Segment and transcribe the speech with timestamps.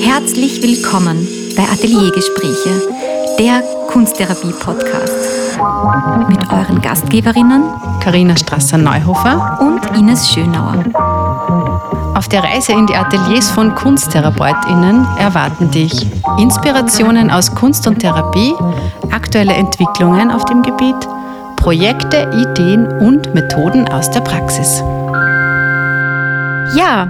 [0.00, 2.82] Herzlich willkommen bei Ateliergespräche,
[3.38, 5.58] der Kunsttherapie-Podcast.
[6.28, 7.64] Mit euren Gastgeberinnen
[8.00, 10.84] Karina Strasser-Neuhofer und Ines Schönauer.
[12.14, 16.06] Auf der Reise in die Ateliers von KunsttherapeutInnen erwarten dich
[16.38, 18.54] Inspirationen aus Kunst und Therapie,
[19.10, 20.96] aktuelle Entwicklungen auf dem Gebiet,
[21.56, 24.82] Projekte, Ideen und Methoden aus der Praxis.
[26.74, 27.08] Ja,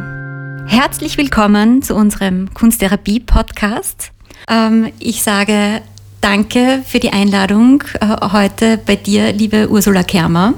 [0.71, 4.12] herzlich willkommen zu unserem Kunsttherapie-Podcast.
[4.48, 5.83] Ähm, ich sage
[6.20, 10.55] danke für die Einladung äh, heute bei dir, liebe Ursula Kermer.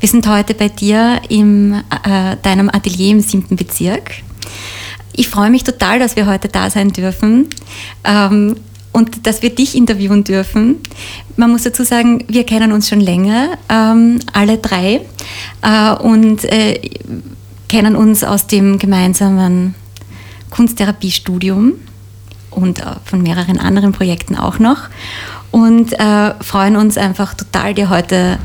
[0.00, 4.12] Wir sind heute bei dir in äh, deinem Atelier im siebten Bezirk.
[5.12, 7.48] Ich freue mich total, dass wir heute da sein dürfen
[8.04, 8.56] ähm,
[8.92, 10.76] und dass wir dich interviewen dürfen.
[11.36, 15.02] Man muss dazu sagen, wir kennen uns schon länger, ähm, alle drei,
[15.60, 16.46] äh, und
[17.68, 19.74] kennen uns aus dem gemeinsamen
[20.50, 21.74] Kunsttherapiestudium
[22.50, 24.88] und äh, von mehreren anderen Projekten auch noch
[25.50, 28.38] und äh, freuen uns einfach total, dir heute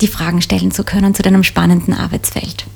[0.00, 2.66] die Fragen stellen zu können zu deinem spannenden Arbeitsfeld.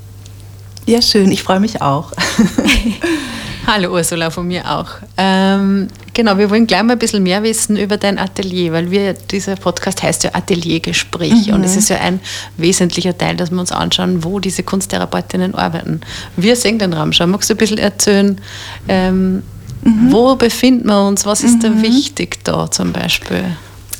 [0.87, 2.13] Ja, schön, ich freue mich auch.
[3.67, 4.89] Hallo Ursula, von mir auch.
[5.17, 9.13] Ähm, genau, wir wollen gleich mal ein bisschen mehr wissen über dein Atelier, weil wir,
[9.15, 11.55] dieser Podcast heißt ja Ateliergespräch mhm.
[11.55, 12.21] und es ist ja ein
[12.57, 16.01] wesentlicher Teil, dass wir uns anschauen, wo diese Kunsttherapeutinnen arbeiten.
[16.37, 17.31] Wir sehen den Raum schon.
[17.31, 18.41] Magst du ein bisschen erzählen,
[18.89, 19.43] ähm,
[19.85, 20.11] mhm.
[20.11, 21.77] wo befinden wir uns, was ist mhm.
[21.77, 23.45] da wichtig da zum Beispiel?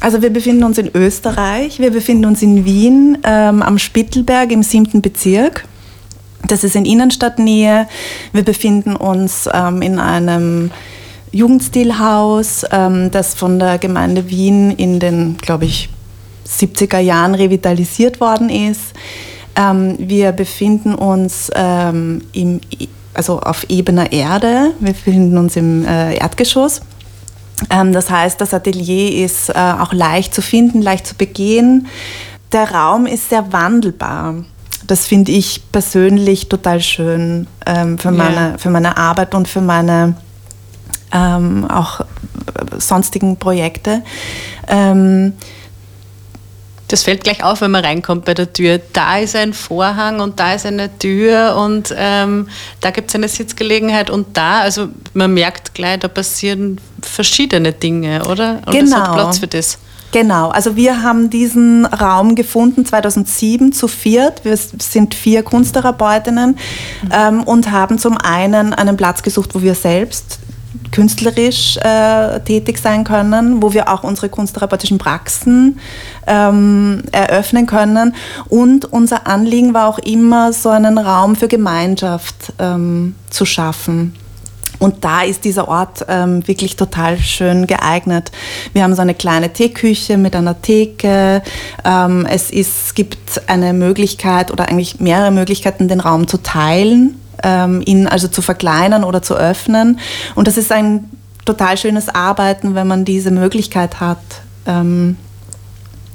[0.01, 4.65] Also wir befinden uns in Österreich, wir befinden uns in Wien ähm, am Spittelberg im
[4.65, 5.65] siebten Bezirk.
[6.49, 7.87] Das ist in Innenstadtnähe.
[8.33, 10.71] Wir befinden uns ähm, in einem
[11.31, 15.89] Jugendstilhaus, ähm, das von der Gemeinde Wien in den, glaube ich,
[16.47, 18.93] 70er Jahren revitalisiert worden ist.
[19.57, 22.61] Ähm, wir befinden uns ähm, im,
[23.15, 24.73] also auf ebener Erde.
[24.81, 26.83] Wir befinden uns im äh, Erdgeschoss.
[27.71, 31.87] Ähm, das heißt, das Atelier ist äh, auch leicht zu finden, leicht zu begehen.
[32.53, 34.45] Der Raum ist sehr wandelbar.
[34.93, 38.59] Das finde ich persönlich total schön ähm, für, meine, yeah.
[38.59, 40.17] für meine Arbeit und für meine
[41.11, 42.03] ähm, auch
[42.77, 44.03] sonstigen Projekte.
[44.69, 45.33] Ähm,
[46.89, 48.83] das fällt gleich auf, wenn man reinkommt bei der Tür.
[48.93, 52.49] Da ist ein Vorhang und da ist eine Tür und ähm,
[52.83, 58.27] da gibt es eine Sitzgelegenheit und da, also man merkt gleich, da passieren verschiedene Dinge,
[58.27, 58.61] oder?
[58.67, 58.85] Und genau.
[58.85, 59.79] es hat Platz für das.
[60.13, 64.45] Genau, also wir haben diesen Raum gefunden 2007 zu viert.
[64.45, 67.09] Wir sind vier Kunsttherapeutinnen mhm.
[67.11, 70.39] ähm, und haben zum einen einen Platz gesucht, wo wir selbst
[70.91, 75.81] künstlerisch äh, tätig sein können, wo wir auch unsere kunsttherapeutischen Praxen
[76.27, 78.15] ähm, eröffnen können.
[78.49, 84.15] Und unser Anliegen war auch immer, so einen Raum für Gemeinschaft ähm, zu schaffen.
[84.83, 88.33] Und da ist dieser Ort ähm, wirklich total schön geeignet.
[88.73, 91.43] Wir haben so eine kleine Teeküche mit einer Theke.
[91.85, 97.83] Ähm, es ist, gibt eine Möglichkeit oder eigentlich mehrere Möglichkeiten, den Raum zu teilen ähm,
[97.85, 99.99] ihn also zu verkleinern oder zu öffnen.
[100.35, 101.11] Und das ist ein
[101.45, 104.19] total schönes Arbeiten, wenn man diese Möglichkeit hat,
[104.67, 105.17] ähm,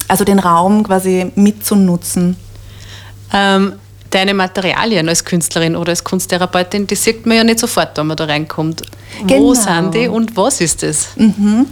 [0.07, 2.38] also den Raum quasi mitzunutzen.
[3.33, 3.73] Ähm,
[4.17, 8.17] deine Materialien als Künstlerin oder als Kunsttherapeutin, die sieht man ja nicht sofort, wenn man
[8.17, 8.81] da reinkommt.
[9.25, 9.41] Genau.
[9.41, 11.09] Wo sind die und was ist das?
[11.16, 11.67] Mhm.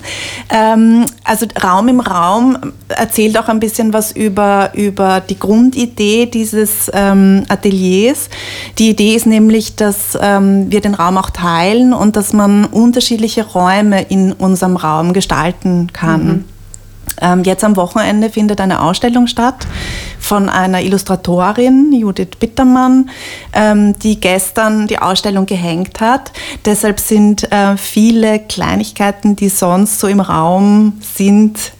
[0.49, 6.91] Ähm, also Raum im Raum erzählt auch ein bisschen was über, über die Grundidee dieses
[6.93, 8.29] ähm, Ateliers.
[8.77, 13.43] Die Idee ist nämlich, dass ähm, wir den Raum auch teilen und dass man unterschiedliche
[13.43, 16.27] Räume in unserem Raum gestalten kann.
[16.27, 16.45] Mhm.
[17.21, 19.67] Ähm, jetzt am Wochenende findet eine Ausstellung statt
[20.19, 23.09] von einer Illustratorin, Judith Bittermann,
[23.53, 26.31] ähm, die gestern die Ausstellung gehängt hat.
[26.65, 31.73] Deshalb sind äh, viele Kleinigkeiten, die sonst so im Raum sind,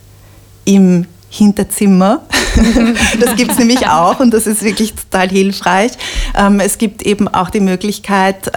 [0.64, 2.22] im Hinterzimmer.
[3.20, 5.92] das gibt es nämlich auch und das ist wirklich total hilfreich.
[6.36, 8.50] Ähm, es gibt eben auch die Möglichkeit,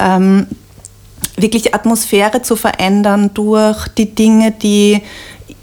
[1.42, 5.02] wirklich die Atmosphäre zu verändern durch die Dinge, die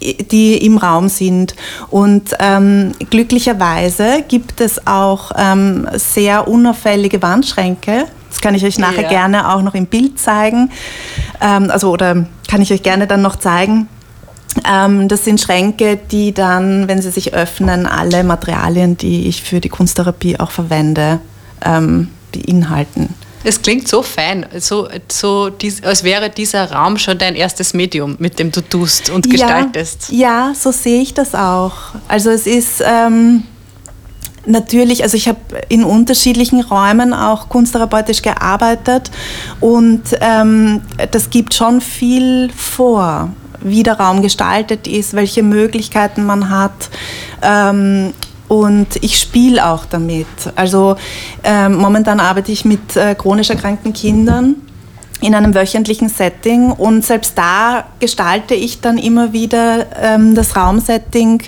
[0.01, 1.55] die im Raum sind.
[1.89, 8.05] Und ähm, glücklicherweise gibt es auch ähm, sehr unauffällige Wandschränke.
[8.29, 9.09] Das kann ich euch nachher ja.
[9.09, 10.71] gerne auch noch im Bild zeigen.
[11.41, 13.87] Ähm, also, oder kann ich euch gerne dann noch zeigen.
[14.69, 19.59] Ähm, das sind Schränke, die dann, wenn sie sich öffnen, alle Materialien, die ich für
[19.59, 21.19] die Kunsttherapie auch verwende,
[21.63, 23.13] ähm, beinhalten.
[23.43, 25.49] Es klingt so fein, so, so
[25.83, 30.09] als wäre dieser Raum schon dein erstes Medium, mit dem du tust und gestaltest.
[30.09, 31.73] Ja, ja so sehe ich das auch.
[32.07, 33.43] Also es ist, ähm,
[34.47, 39.11] Natürlich, also ich habe in unterschiedlichen Räumen auch kunsttherapeutisch gearbeitet
[39.59, 40.81] und ähm,
[41.11, 43.29] das gibt schon viel vor,
[43.59, 46.89] wie der Raum gestaltet ist, welche Möglichkeiten man hat.
[47.41, 48.13] Ähm,
[48.47, 50.27] und ich spiele auch damit.
[50.55, 50.95] Also
[51.43, 54.55] ähm, momentan arbeite ich mit äh, chronisch erkrankten Kindern
[55.21, 61.41] in einem wöchentlichen Setting und selbst da gestalte ich dann immer wieder ähm, das Raumsetting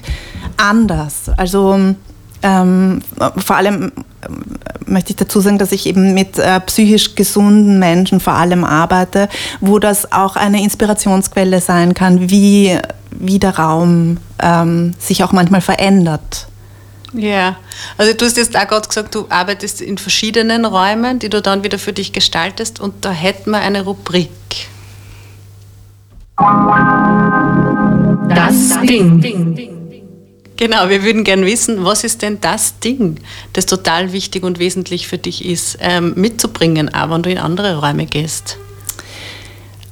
[0.58, 1.30] anders.
[1.38, 1.96] Also
[2.42, 3.02] ähm,
[3.38, 3.92] vor allem
[4.26, 4.44] ähm,
[4.86, 9.30] möchte ich dazu sagen, dass ich eben mit äh, psychisch gesunden Menschen vor allem arbeite,
[9.62, 12.78] wo das auch eine Inspirationsquelle sein kann, wie,
[13.12, 16.49] wie der Raum ähm, sich auch manchmal verändert.
[17.14, 17.58] Ja,
[17.98, 21.64] also du hast jetzt auch gerade gesagt, du arbeitest in verschiedenen Räumen, die du dann
[21.64, 24.30] wieder für dich gestaltest und da hätten wir eine Rubrik.
[28.30, 29.76] Das Ding.
[30.56, 33.22] Genau, wir würden gerne wissen, was ist denn das Ding,
[33.54, 37.80] das total wichtig und wesentlich für dich ist, ähm, mitzubringen, auch wenn du in andere
[37.80, 38.58] Räume gehst?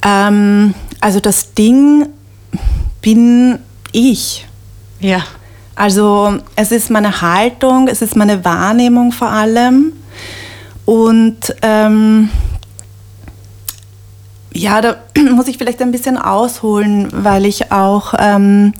[0.03, 2.07] Ähm, also das Ding
[3.01, 3.59] bin
[3.93, 4.45] ich.
[4.99, 5.23] Ja.
[5.77, 9.93] Also es ist meine Haltung, es ist meine Wahrnehmung vor allem.
[10.85, 12.29] Und ähm,
[14.51, 14.95] ja, da
[15.35, 18.73] muss ich vielleicht ein bisschen ausholen, weil ich auch ähm,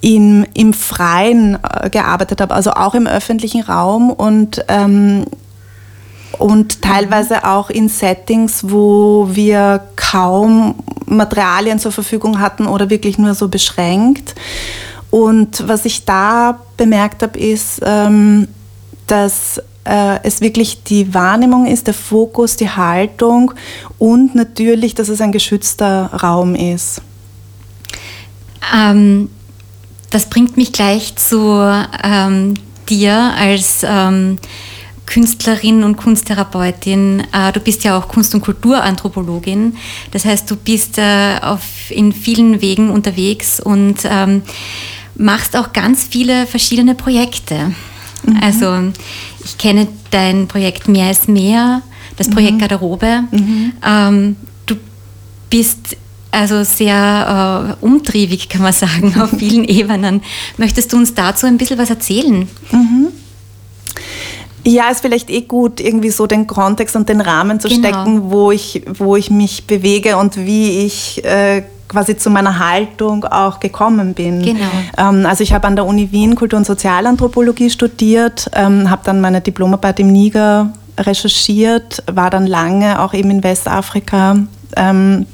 [0.00, 5.26] im, im Freien äh, gearbeitet habe, also auch im öffentlichen Raum und, ähm,
[6.38, 10.74] und teilweise auch in Settings, wo wir kaum
[11.06, 14.34] Materialien zur Verfügung hatten oder wirklich nur so beschränkt.
[15.10, 18.48] Und was ich da bemerkt habe, ist, ähm,
[19.06, 23.52] dass äh, es wirklich die Wahrnehmung ist, der Fokus, die Haltung
[23.98, 27.00] und natürlich, dass es ein geschützter Raum ist.
[28.74, 29.30] Ähm,
[30.10, 31.62] das bringt mich gleich zu
[32.02, 32.54] ähm,
[32.88, 34.38] dir als ähm,
[35.06, 37.22] Künstlerin und Kunsttherapeutin.
[37.32, 39.76] Äh, du bist ja auch Kunst- und Kulturanthropologin.
[40.10, 44.42] Das heißt, du bist äh, auf, in vielen Wegen unterwegs und ähm,
[45.16, 47.72] machst auch ganz viele verschiedene Projekte.
[48.24, 48.36] Mhm.
[48.42, 48.76] Also
[49.44, 51.82] ich kenne dein Projekt Mehr ist mehr,
[52.16, 52.58] das Projekt mhm.
[52.60, 53.24] Garderobe.
[53.30, 53.72] Mhm.
[53.84, 54.36] Ähm,
[54.66, 54.76] du
[55.50, 55.96] bist
[56.30, 60.22] also sehr äh, umtriebig, kann man sagen, auf vielen Ebenen.
[60.58, 62.48] Möchtest du uns dazu ein bisschen was erzählen?
[62.70, 63.08] Mhm.
[64.64, 67.88] Ja, ist vielleicht eh gut, irgendwie so den Kontext und den Rahmen zu genau.
[67.88, 73.24] stecken, wo ich, wo ich mich bewege und wie ich äh, quasi zu meiner Haltung
[73.24, 74.42] auch gekommen bin.
[74.42, 74.66] Genau.
[74.98, 79.20] Ähm, also ich habe an der Uni Wien Kultur- und Sozialanthropologie studiert, ähm, habe dann
[79.20, 84.36] meine Diplomarbeit im Niger recherchiert, war dann lange auch eben in Westafrika.
[84.76, 85.26] Ähm,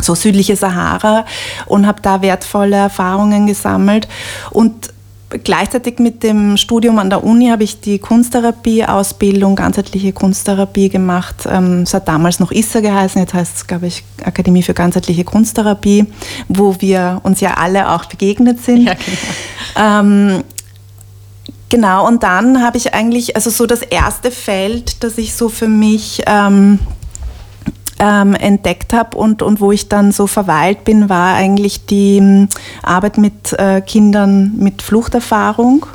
[0.00, 1.24] so südliche Sahara
[1.66, 4.08] und habe da wertvolle Erfahrungen gesammelt.
[4.50, 4.93] Und
[5.30, 11.46] gleichzeitig mit dem Studium an der Uni habe ich die Kunsttherapie-Ausbildung, ganzheitliche Kunsttherapie gemacht.
[11.50, 15.24] Ähm, es hat damals noch ISSA geheißen, jetzt heißt es, glaube ich, Akademie für ganzheitliche
[15.24, 16.06] Kunsttherapie,
[16.48, 18.86] wo wir uns ja alle auch begegnet sind.
[18.86, 20.00] Ja, genau.
[20.00, 20.44] Ähm,
[21.68, 25.68] genau, und dann habe ich eigentlich, also so das erste Feld, das ich so für
[25.68, 26.78] mich ähm,
[27.98, 32.48] ähm, entdeckt habe und, und wo ich dann so verweilt bin, war eigentlich die ähm,
[32.82, 35.86] Arbeit mit äh, Kindern mit Fluchterfahrung.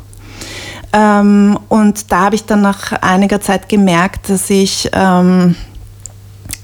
[0.91, 5.55] Ähm, und da habe ich dann nach einiger Zeit gemerkt, dass ich ähm,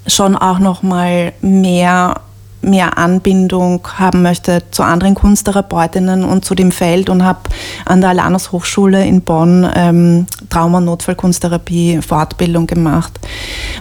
[0.08, 2.22] schon auch noch mal mehr
[2.66, 7.40] mehr Anbindung haben möchte zu anderen Kunsttherapeutinnen und zu dem Feld und habe
[7.86, 13.20] an der Alanus Hochschule in Bonn ähm, Trauma- und Notfallkunsttherapie Fortbildung gemacht,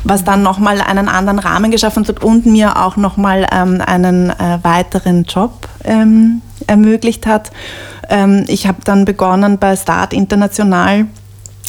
[0.05, 4.59] was dann nochmal einen anderen Rahmen geschaffen hat und mir auch nochmal ähm, einen äh,
[4.63, 7.51] weiteren Job ähm, ermöglicht hat.
[8.09, 11.07] Ähm, ich habe dann begonnen bei Start International.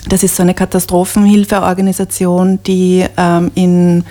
[0.08, 4.04] Das ist so eine Katastrophenhilfeorganisation, die ähm, in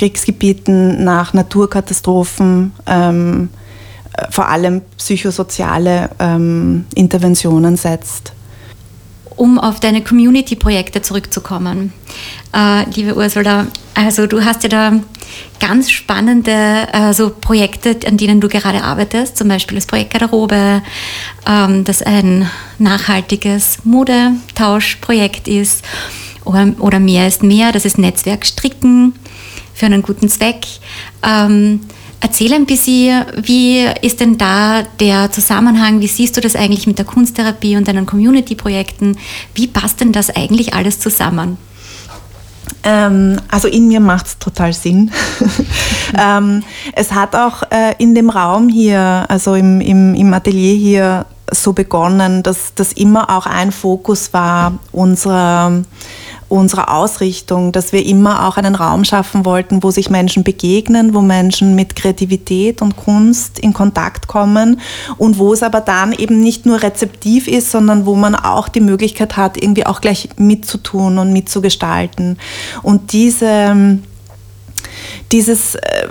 [0.00, 3.50] Kriegsgebieten, nach Naturkatastrophen, ähm,
[4.14, 8.32] äh, vor allem psychosoziale ähm, Interventionen setzt.
[9.36, 11.92] Um auf deine Community-Projekte zurückzukommen,
[12.54, 14.92] äh, liebe Ursula, also du hast ja da
[15.60, 20.80] ganz spannende äh, so Projekte, an denen du gerade arbeitest, zum Beispiel das Projekt Garderobe,
[21.46, 25.84] ähm, das ein nachhaltiges Modetauschprojekt ist,
[26.44, 29.12] oder, mehr ist mehr, das ist Netzwerk Stricken
[29.80, 30.66] für einen guten Zweck.
[31.22, 31.80] Ähm,
[32.20, 36.00] erzähl ein bisschen, wie ist denn da der Zusammenhang?
[36.00, 39.16] Wie siehst du das eigentlich mit der Kunsttherapie und deinen Community-Projekten?
[39.54, 41.56] Wie passt denn das eigentlich alles zusammen?
[42.84, 45.10] Ähm, also in mir macht es total Sinn.
[46.18, 51.26] ähm, es hat auch äh, in dem Raum hier, also im, im, im Atelier hier,
[51.52, 55.82] so begonnen, dass das immer auch ein Fokus war unserer
[56.50, 61.22] unserer Ausrichtung, dass wir immer auch einen Raum schaffen wollten, wo sich Menschen begegnen, wo
[61.22, 64.80] Menschen mit Kreativität und Kunst in Kontakt kommen
[65.16, 68.80] und wo es aber dann eben nicht nur rezeptiv ist, sondern wo man auch die
[68.80, 72.38] Möglichkeit hat, irgendwie auch gleich mitzutun und mitzugestalten.
[72.82, 73.98] Und diese
[75.32, 76.06] dieses, äh,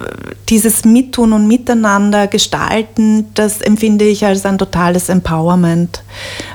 [0.49, 6.03] dieses Mittun und Miteinander gestalten, das empfinde ich als ein totales Empowerment.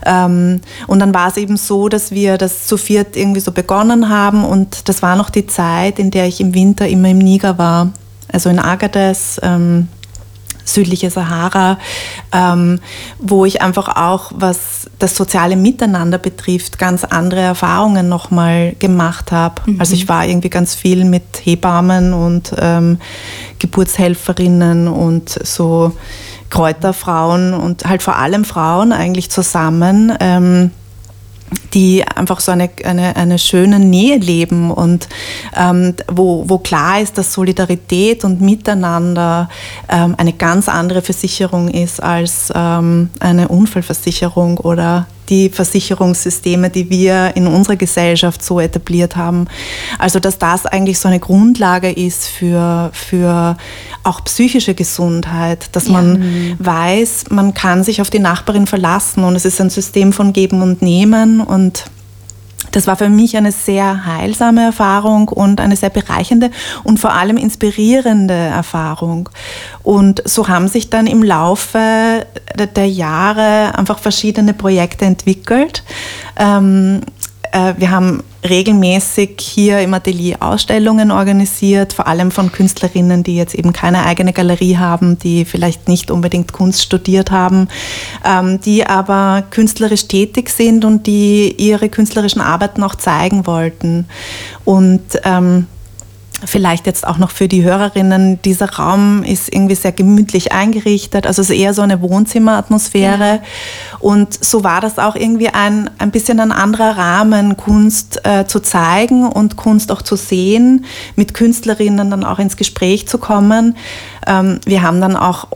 [0.06, 4.08] Ähm, und dann war es eben so, dass wir das zu viert irgendwie so begonnen
[4.08, 7.58] haben und das war noch die Zeit, in der ich im Winter immer im Niger
[7.58, 7.92] war,
[8.32, 9.40] also in Agadez.
[9.42, 9.88] Ähm,
[10.64, 11.78] südliche Sahara,
[12.32, 12.80] ähm,
[13.18, 19.62] wo ich einfach auch, was das soziale Miteinander betrifft, ganz andere Erfahrungen nochmal gemacht habe.
[19.66, 19.80] Mhm.
[19.80, 22.98] Also ich war irgendwie ganz viel mit Hebammen und ähm,
[23.58, 25.92] Geburtshelferinnen und so
[26.50, 30.12] Kräuterfrauen und halt vor allem Frauen eigentlich zusammen.
[30.20, 30.70] Ähm,
[31.72, 35.08] die einfach so eine, eine, eine schöne Nähe leben und
[35.56, 39.48] ähm, wo, wo klar ist, dass Solidarität und Miteinander
[39.88, 47.32] ähm, eine ganz andere Versicherung ist als ähm, eine Unfallversicherung oder die Versicherungssysteme, die wir
[47.36, 49.46] in unserer Gesellschaft so etabliert haben.
[49.98, 53.56] Also dass das eigentlich so eine Grundlage ist für, für
[54.02, 56.56] auch psychische Gesundheit, dass man ja.
[56.58, 60.62] weiß, man kann sich auf die Nachbarin verlassen und es ist ein System von Geben
[60.62, 61.84] und Nehmen und
[62.74, 66.50] das war für mich eine sehr heilsame Erfahrung und eine sehr bereichernde
[66.82, 69.28] und vor allem inspirierende Erfahrung.
[69.82, 72.26] Und so haben sich dann im Laufe
[72.74, 75.84] der Jahre einfach verschiedene Projekte entwickelt.
[76.36, 83.36] Ähm, äh, wir haben regelmäßig hier im Atelier Ausstellungen organisiert, vor allem von Künstlerinnen, die
[83.36, 87.68] jetzt eben keine eigene Galerie haben, die vielleicht nicht unbedingt Kunst studiert haben,
[88.24, 94.06] ähm, die aber künstlerisch tätig sind und die ihre künstlerischen Arbeiten auch zeigen wollten.
[94.64, 95.66] Und ähm,
[96.46, 101.42] Vielleicht jetzt auch noch für die Hörerinnen, dieser Raum ist irgendwie sehr gemütlich eingerichtet, also
[101.42, 103.26] es ist eher so eine Wohnzimmeratmosphäre.
[103.26, 103.40] Ja.
[104.00, 108.60] Und so war das auch irgendwie ein, ein bisschen ein anderer Rahmen, Kunst äh, zu
[108.60, 110.84] zeigen und Kunst auch zu sehen,
[111.16, 113.76] mit Künstlerinnen dann auch ins Gespräch zu kommen.
[114.26, 115.48] Ähm, wir haben dann auch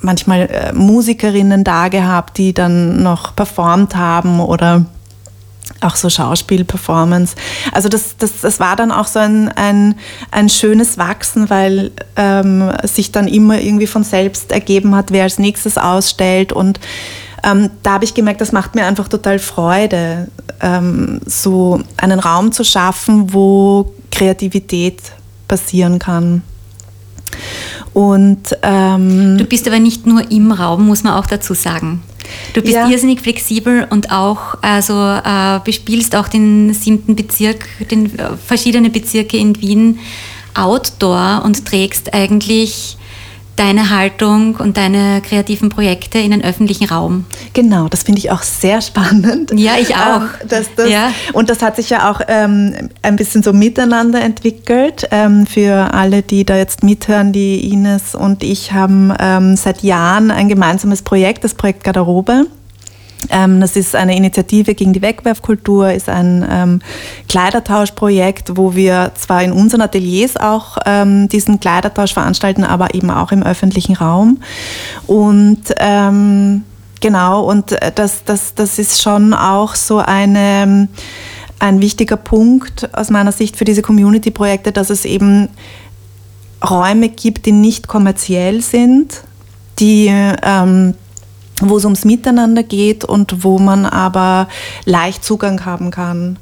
[0.00, 4.84] manchmal äh, Musikerinnen da gehabt, die dann noch performt haben oder
[5.84, 7.34] auch so Schauspielperformance.
[7.72, 9.94] Also das, das, das war dann auch so ein, ein,
[10.30, 15.38] ein schönes Wachsen, weil ähm, sich dann immer irgendwie von selbst ergeben hat, wer als
[15.38, 16.52] nächstes ausstellt.
[16.52, 16.80] Und
[17.44, 20.28] ähm, da habe ich gemerkt, das macht mir einfach total Freude,
[20.60, 25.00] ähm, so einen Raum zu schaffen, wo Kreativität
[25.48, 26.42] passieren kann.
[27.92, 32.02] Und ähm, du bist aber nicht nur im Raum, muss man auch dazu sagen.
[32.54, 32.88] Du bist ja.
[32.88, 39.36] irrsinnig flexibel und auch, also äh, bespielst auch den siebten Bezirk, den äh, verschiedene Bezirke
[39.36, 39.98] in Wien
[40.54, 42.96] outdoor und trägst eigentlich
[43.56, 47.26] deine Haltung und deine kreativen Projekte in den öffentlichen Raum.
[47.52, 49.52] Genau, das finde ich auch sehr spannend.
[49.54, 50.22] Ja, ich auch.
[50.22, 51.12] Ähm, das, das, ja.
[51.32, 55.08] Und das hat sich ja auch ähm, ein bisschen so miteinander entwickelt.
[55.10, 60.30] Ähm, für alle, die da jetzt mithören, die Ines und ich haben ähm, seit Jahren
[60.30, 62.46] ein gemeinsames Projekt, das Projekt Garderobe.
[63.30, 66.80] Ähm, das ist eine Initiative gegen die Wegwerfkultur, ist ein ähm,
[67.28, 73.32] Kleidertauschprojekt, wo wir zwar in unseren Ateliers auch ähm, diesen Kleidertausch veranstalten, aber eben auch
[73.32, 74.38] im öffentlichen Raum.
[75.06, 76.64] Und ähm,
[77.00, 80.88] genau, und das, das, das ist schon auch so eine,
[81.58, 85.48] ein wichtiger Punkt aus meiner Sicht für diese Community-Projekte, dass es eben
[86.68, 89.22] Räume gibt, die nicht kommerziell sind,
[89.78, 90.94] die ähm,
[91.68, 94.48] wo es ums Miteinander geht und wo man aber
[94.84, 96.38] leicht Zugang haben kann.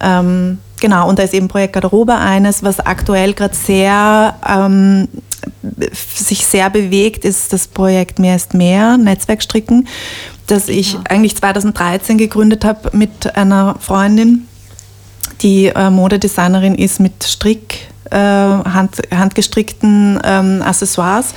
[0.00, 5.08] Ähm, genau, und da ist eben Projekt Garderobe eines, was aktuell gerade sehr ähm,
[6.14, 9.88] sich sehr bewegt, ist das Projekt Mehr ist mehr, Netzwerkstricken,
[10.46, 11.00] das ich ja.
[11.08, 14.46] eigentlich 2013 gegründet habe mit einer Freundin,
[15.42, 21.34] die äh, Modedesignerin ist mit Strick, äh, hand, handgestrickten ähm, Accessoires.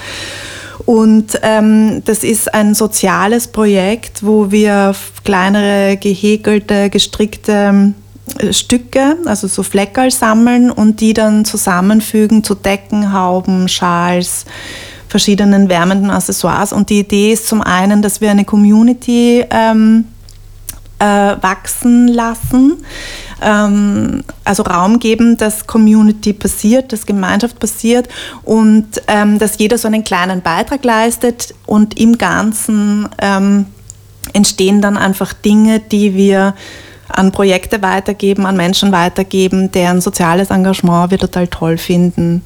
[0.86, 7.94] Und ähm, das ist ein soziales Projekt, wo wir kleinere gehäkelte, gestrickte
[8.40, 14.46] äh, Stücke, also so Fleckerl sammeln und die dann zusammenfügen zu Decken, Hauben, Schals,
[15.08, 16.74] verschiedenen wärmenden Accessoires.
[16.74, 20.06] Und die Idee ist zum einen, dass wir eine Community ähm,
[21.00, 21.06] äh,
[21.42, 22.84] wachsen lassen,
[23.42, 28.08] ähm, also Raum geben, dass Community passiert, dass Gemeinschaft passiert
[28.44, 33.66] und ähm, dass jeder so einen kleinen Beitrag leistet und im Ganzen ähm,
[34.34, 36.56] entstehen dann einfach Dinge, die wir
[37.13, 42.43] an Projekte weitergeben, an Menschen weitergeben, deren soziales Engagement wir total toll finden.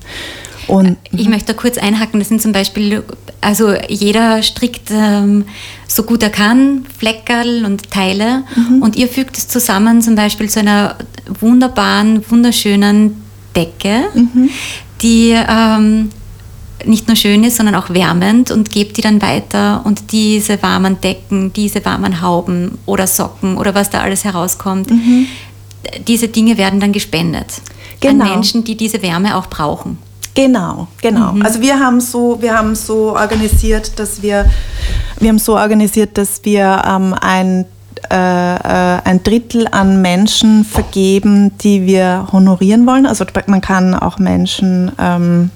[0.68, 3.04] Und ich möchte da kurz einhaken, das sind zum Beispiel,
[3.40, 5.46] also jeder strickt ähm,
[5.88, 8.82] so gut er kann, Fleckerl und Teile mhm.
[8.82, 10.96] und ihr fügt es zusammen zum Beispiel zu einer
[11.40, 13.22] wunderbaren, wunderschönen
[13.56, 14.50] Decke, mhm.
[15.02, 16.10] die ähm,
[16.88, 21.00] nicht nur schön ist, sondern auch wärmend und gebt die dann weiter und diese warmen
[21.02, 25.28] Decken, diese warmen Hauben oder Socken oder was da alles herauskommt, mhm.
[26.08, 27.62] diese Dinge werden dann gespendet
[28.00, 28.26] genau.
[28.26, 29.98] an Menschen, die diese Wärme auch brauchen.
[30.34, 31.34] Genau, genau.
[31.34, 31.42] Mhm.
[31.42, 34.46] Also wir haben so, wir haben so organisiert, dass wir,
[35.20, 37.66] wir haben so organisiert, dass wir ähm, ein
[38.12, 43.06] äh, äh, ein Drittel an Menschen vergeben, die wir honorieren wollen.
[43.06, 45.50] Also man kann auch Menschen ähm,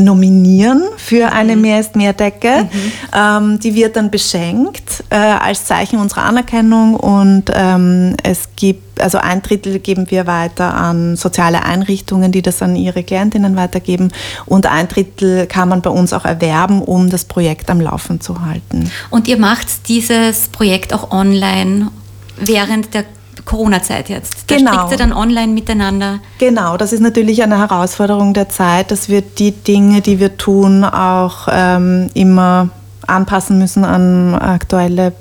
[0.00, 1.62] nominieren für eine mhm.
[1.62, 2.64] Mehr ist mehr Decke.
[2.64, 2.92] Mhm.
[3.16, 9.18] Ähm, die wird dann beschenkt äh, als Zeichen unserer Anerkennung und ähm, es gibt, also
[9.18, 14.12] ein Drittel geben wir weiter an soziale Einrichtungen, die das an ihre Klientinnen weitergeben
[14.46, 18.44] und ein Drittel kann man bei uns auch erwerben, um das Projekt am Laufen zu
[18.44, 18.90] halten.
[19.10, 21.88] Und ihr macht dieses Projekt auch online
[22.36, 23.04] während der
[23.44, 24.50] Corona-Zeit jetzt.
[24.50, 24.72] Da genau.
[24.72, 26.20] spricht ihr dann online miteinander.
[26.38, 30.84] Genau, das ist natürlich eine Herausforderung der Zeit, dass wir die Dinge, die wir tun,
[30.84, 32.68] auch ähm, immer
[33.06, 35.12] anpassen müssen an aktuelle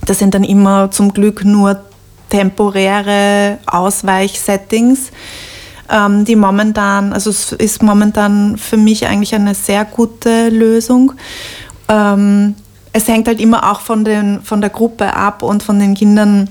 [0.05, 1.81] das sind dann immer zum Glück nur
[2.29, 5.11] temporäre Ausweichsettings,
[5.89, 11.13] ähm, die momentan, also es ist momentan für mich eigentlich eine sehr gute Lösung.
[11.87, 12.55] Ähm,
[12.93, 16.49] es hängt halt immer auch von, den, von der Gruppe ab und von den Kindern,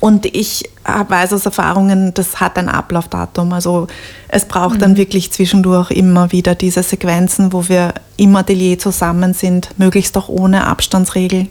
[0.00, 0.70] und ich
[1.08, 3.52] weiß aus Erfahrungen, das hat ein Ablaufdatum.
[3.52, 3.86] Also
[4.28, 4.80] es braucht mhm.
[4.80, 10.28] dann wirklich zwischendurch immer wieder diese Sequenzen, wo wir im Atelier zusammen sind, möglichst auch
[10.28, 11.48] ohne Abstandsregel.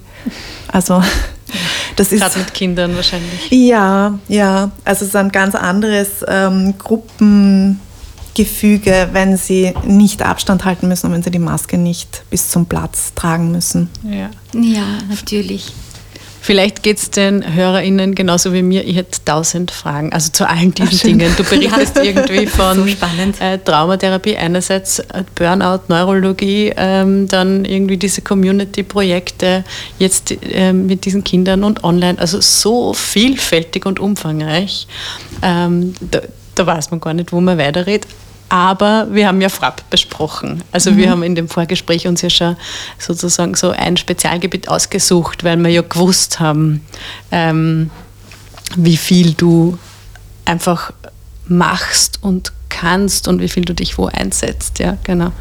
[0.67, 1.02] Also
[1.95, 3.50] das ist gerade mit Kindern wahrscheinlich.
[3.50, 4.71] Ja, ja.
[4.84, 7.80] Also es ist ein ganz anderes ähm, Gruppengefüge,
[9.12, 13.13] wenn sie nicht Abstand halten müssen und wenn sie die Maske nicht bis zum Platz
[13.15, 13.89] tragen müssen.
[14.04, 15.71] Ja, ja natürlich.
[16.48, 18.86] Vielleicht geht es den HörerInnen genauso wie mir.
[18.86, 21.30] Ich hätte tausend Fragen, also zu allen diesen Dingen.
[21.36, 28.22] Du berichtest irgendwie von so äh, Traumatherapie, einerseits äh, Burnout, Neurologie, ähm, dann irgendwie diese
[28.22, 29.66] Community-Projekte,
[30.00, 32.18] jetzt äh, mit diesen Kindern und online.
[32.18, 34.88] Also so vielfältig und umfangreich.
[35.42, 36.22] Ähm, da,
[36.56, 38.08] da weiß man gar nicht, wo man weiterredet.
[38.50, 40.64] Aber wir haben ja Frapp besprochen.
[40.72, 40.98] Also mhm.
[40.98, 42.56] wir haben in dem Vorgespräch uns ja schon
[42.98, 46.86] sozusagen so ein Spezialgebiet ausgesucht, weil wir ja gewusst haben,
[47.32, 47.90] ähm,
[48.76, 49.78] wie viel du
[50.46, 50.94] einfach
[51.48, 54.80] machst und kannst und wie viel du dich wo einsetzt.
[54.80, 55.32] Ja, genau.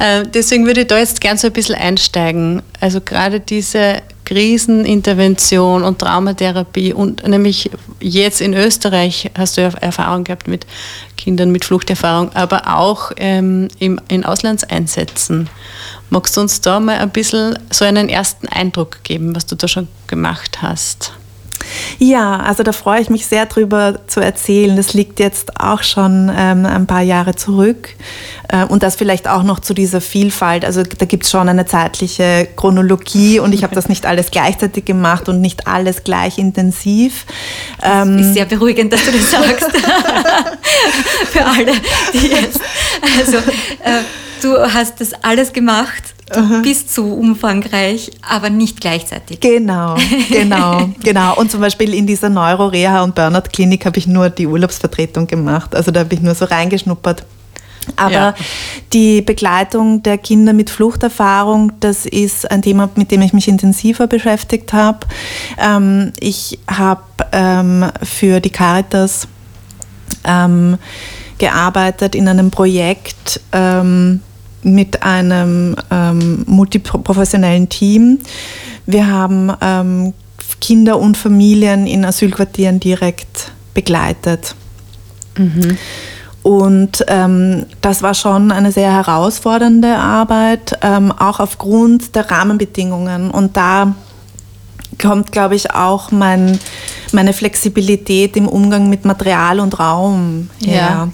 [0.00, 2.62] Äh, deswegen würde ich da jetzt gern so ein bisschen einsteigen.
[2.80, 10.24] Also gerade diese Krisenintervention und Traumatherapie und nämlich jetzt in Österreich hast du ja Erfahrung
[10.24, 10.66] gehabt mit
[11.16, 15.50] Kindern mit Fluchterfahrung, aber auch ähm, im, in Auslandseinsätzen.
[16.08, 19.68] Magst du uns da mal ein bisschen so einen ersten Eindruck geben, was du da
[19.68, 21.12] schon gemacht hast?
[21.98, 24.76] Ja, also da freue ich mich sehr drüber zu erzählen.
[24.76, 27.90] Das liegt jetzt auch schon ähm, ein paar Jahre zurück.
[28.48, 30.64] Äh, und das vielleicht auch noch zu dieser Vielfalt.
[30.64, 34.84] Also da gibt es schon eine zeitliche Chronologie und ich habe das nicht alles gleichzeitig
[34.84, 37.26] gemacht und nicht alles gleich intensiv.
[37.82, 39.70] Ähm, ist sehr beruhigend, dass du das sagst.
[41.30, 41.72] Für alle,
[42.12, 42.60] die jetzt.
[43.18, 44.02] Also, äh,
[44.42, 49.40] du hast das alles gemacht Du bist so umfangreich, aber nicht gleichzeitig.
[49.40, 49.96] Genau,
[50.30, 51.36] genau, genau.
[51.36, 55.74] Und zum Beispiel in dieser Neuroreha- und Burnout-Klinik habe ich nur die Urlaubsvertretung gemacht.
[55.74, 57.24] Also da habe ich nur so reingeschnuppert.
[57.96, 58.34] Aber ja.
[58.92, 64.06] die Begleitung der Kinder mit Fluchterfahrung, das ist ein Thema, mit dem ich mich intensiver
[64.06, 65.00] beschäftigt habe.
[65.58, 69.26] Ähm, ich habe ähm, für die Caritas
[70.24, 70.78] ähm,
[71.38, 73.40] gearbeitet in einem Projekt,
[74.62, 78.18] mit einem ähm, multiprofessionellen Team.
[78.86, 80.14] Wir haben ähm,
[80.60, 84.54] Kinder und Familien in Asylquartieren direkt begleitet.
[85.36, 85.78] Mhm.
[86.42, 93.30] Und ähm, das war schon eine sehr herausfordernde Arbeit, ähm, auch aufgrund der Rahmenbedingungen.
[93.30, 93.94] Und da
[95.00, 96.58] kommt, glaube ich, auch mein,
[97.12, 100.74] meine Flexibilität im Umgang mit Material und Raum her.
[100.74, 101.08] Ja.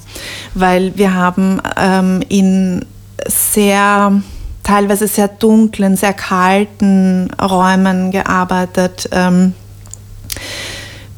[0.55, 2.85] Weil wir haben ähm, in
[3.27, 4.23] sehr,
[4.63, 9.09] teilweise sehr dunklen, sehr kalten Räumen gearbeitet.
[9.13, 9.55] Ähm,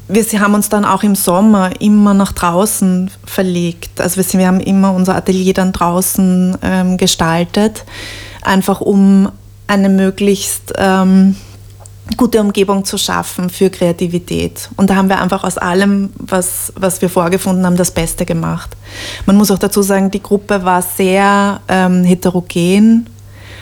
[0.07, 4.01] wir haben uns dann auch im Sommer immer nach draußen verlegt.
[4.01, 7.85] Also wir, haben immer unser Atelier dann draußen ähm, gestaltet,
[8.41, 9.31] einfach um
[9.67, 11.35] eine möglichst ähm,
[12.17, 14.69] gute Umgebung zu schaffen für Kreativität.
[14.75, 18.75] Und da haben wir einfach aus allem, was, was wir vorgefunden haben, das Beste gemacht.
[19.25, 23.07] Man muss auch dazu sagen, die Gruppe war sehr ähm, heterogen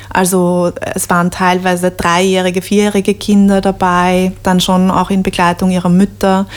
[0.09, 6.47] also es waren teilweise dreijährige, vierjährige Kinder dabei, dann schon auch in Begleitung ihrer Mütter,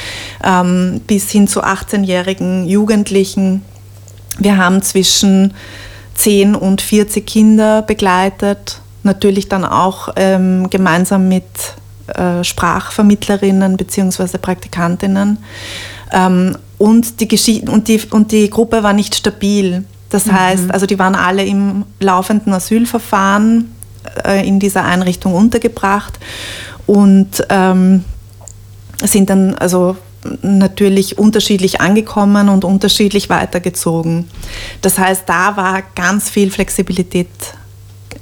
[0.44, 3.62] ähm, bis hin zu 18-jährigen Jugendlichen.
[4.38, 5.54] Wir haben zwischen
[6.14, 11.44] 10 und 40 Kinder begleitet, natürlich dann auch ähm, gemeinsam mit
[12.14, 14.38] äh, Sprachvermittlerinnen bzw.
[14.38, 15.38] Praktikantinnen.
[16.12, 19.84] Ähm, und, die und, die, und die Gruppe war nicht stabil.
[20.08, 20.32] Das mhm.
[20.32, 23.72] heißt, also die waren alle im laufenden Asylverfahren
[24.24, 26.18] äh, in dieser Einrichtung untergebracht
[26.86, 28.04] und ähm,
[29.02, 29.96] sind dann also
[30.42, 34.28] natürlich unterschiedlich angekommen und unterschiedlich weitergezogen.
[34.82, 37.28] Das heißt, da war ganz viel Flexibilität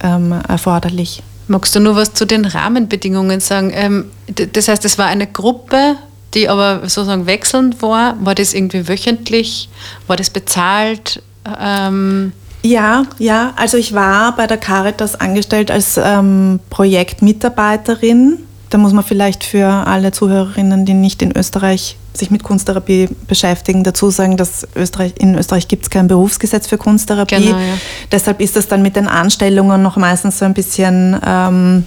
[0.03, 1.23] ähm, erforderlich.
[1.49, 3.71] Magst du nur was zu den Rahmenbedingungen sagen?
[3.75, 4.11] Ähm,
[4.53, 5.97] das heißt, es war eine Gruppe,
[6.35, 8.17] die aber sozusagen wechselnd war.
[8.25, 9.69] War das irgendwie wöchentlich?
[10.07, 11.23] War das bezahlt?
[11.61, 12.33] Ähm
[12.63, 18.39] ja, ja, also ich war bei der Caritas angestellt als ähm, Projektmitarbeiterin.
[18.71, 23.85] Da muss man vielleicht für alle Zuhörerinnen, die nicht in Österreich sich mit Kunsttherapie beschäftigen,
[23.85, 27.37] dazu sagen, dass Österreich, in Österreich gibt es kein Berufsgesetz für Kunsttherapie.
[27.37, 27.79] Genau, ja.
[28.11, 31.87] Deshalb ist das dann mit den Anstellungen noch meistens so ein bisschen ähm,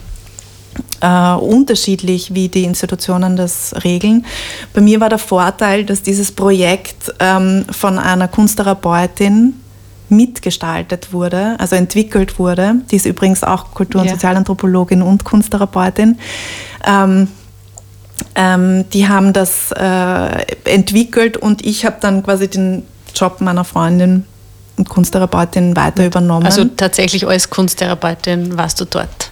[1.01, 4.25] äh, unterschiedlich, wie die Institutionen das regeln.
[4.73, 9.61] Bei mir war der Vorteil, dass dieses Projekt ähm, von einer Kunsttherapeutin
[10.12, 12.76] mitgestaltet wurde, also entwickelt wurde.
[12.91, 14.13] Die ist übrigens auch Kultur- und ja.
[14.13, 16.19] Sozialanthropologin und Kunsttherapeutin.
[16.86, 17.28] Ähm,
[18.36, 22.84] ähm, die haben das äh, entwickelt und ich habe dann quasi den
[23.15, 24.26] Job meiner Freundin
[24.78, 26.45] und Kunsttherapeutin weiter übernommen.
[26.45, 29.32] Also tatsächlich als Kunsttherapeutin warst du dort?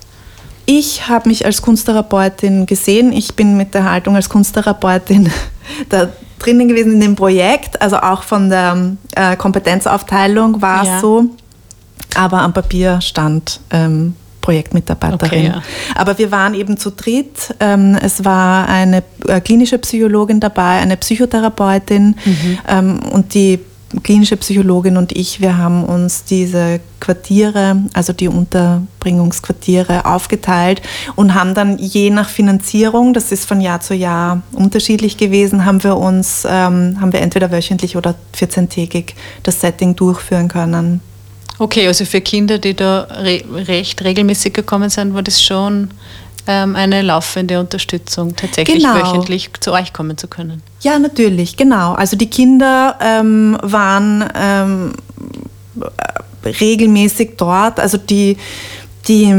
[0.66, 3.12] Ich habe mich als Kunsttherapeutin gesehen.
[3.12, 5.32] Ich bin mit der Haltung als Kunsttherapeutin
[5.90, 7.82] da drinnen gewesen in dem Projekt.
[7.82, 11.00] Also auch von der äh, Kompetenzaufteilung war es ja.
[11.00, 11.26] so.
[12.16, 15.28] Aber am Papier stand ähm, Projektmitarbeiterin.
[15.28, 15.62] Okay, ja.
[15.96, 17.54] Aber wir waren eben zu dritt.
[17.60, 22.58] Ähm, es war eine äh, klinische Psychologin dabei, eine Psychotherapeutin mhm.
[22.68, 23.60] ähm, und die
[24.04, 30.82] klinische Psychologin und ich, wir haben uns diese Quartiere, also die Unterbringungsquartiere aufgeteilt
[31.16, 35.84] und haben dann je nach Finanzierung, das ist von Jahr zu Jahr unterschiedlich gewesen, haben
[35.84, 41.02] wir uns, ähm, haben wir entweder wöchentlich oder 14-tägig das Setting durchführen können.
[41.58, 45.90] Okay, also für Kinder, die da re recht regelmäßig gekommen sind, war das schon
[46.50, 48.96] ähm, eine laufende Unterstützung, tatsächlich genau.
[48.96, 50.64] wöchentlich zu euch kommen zu können.
[50.82, 51.94] Ja, natürlich, genau.
[51.94, 54.94] Also die Kinder ähm, waren ähm,
[56.44, 57.80] regelmäßig dort.
[57.80, 58.38] Also die,
[59.08, 59.32] die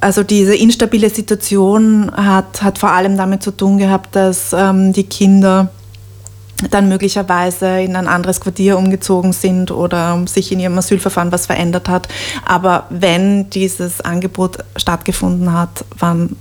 [0.00, 5.04] also diese instabile Situation hat, hat vor allem damit zu tun gehabt, dass ähm, die
[5.04, 5.70] Kinder
[6.70, 11.88] dann möglicherweise in ein anderes Quartier umgezogen sind oder sich in ihrem Asylverfahren was verändert
[11.88, 12.08] hat.
[12.44, 16.36] Aber wenn dieses Angebot stattgefunden hat, waren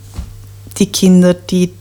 [0.78, 1.74] die Kinder, die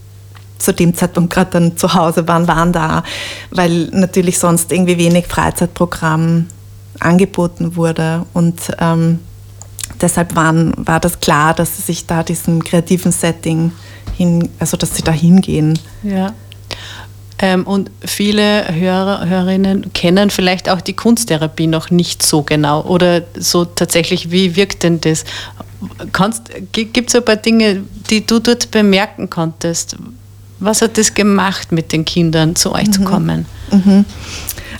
[0.57, 3.03] zu dem Zeitpunkt gerade dann zu Hause waren, waren da,
[3.49, 6.47] weil natürlich sonst irgendwie wenig Freizeitprogramm
[6.99, 8.25] angeboten wurde.
[8.33, 9.19] Und ähm,
[9.99, 13.71] deshalb waren, war das klar, dass sie sich da diesem kreativen Setting
[14.15, 15.79] hin, also dass sie da hingehen.
[16.03, 16.33] Ja.
[17.41, 23.23] Ähm, und viele Hörer, Hörerinnen kennen vielleicht auch die Kunsttherapie noch nicht so genau oder
[23.37, 25.25] so tatsächlich, wie wirkt denn das?
[26.71, 29.95] Gibt es ein paar Dinge, die du dort bemerken konntest?
[30.59, 32.93] Was hat das gemacht mit den Kindern, zu euch mhm.
[32.93, 33.45] zu kommen?
[33.71, 34.05] Mhm.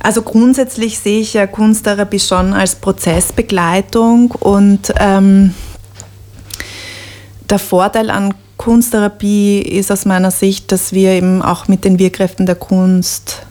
[0.03, 5.55] Also grundsätzlich sehe ich ja Kunsttherapie schon als Prozessbegleitung und ähm,
[7.49, 12.45] der Vorteil an Kunsttherapie ist aus meiner Sicht, dass wir eben auch mit den Wirkkräften
[12.45, 13.41] der Kunst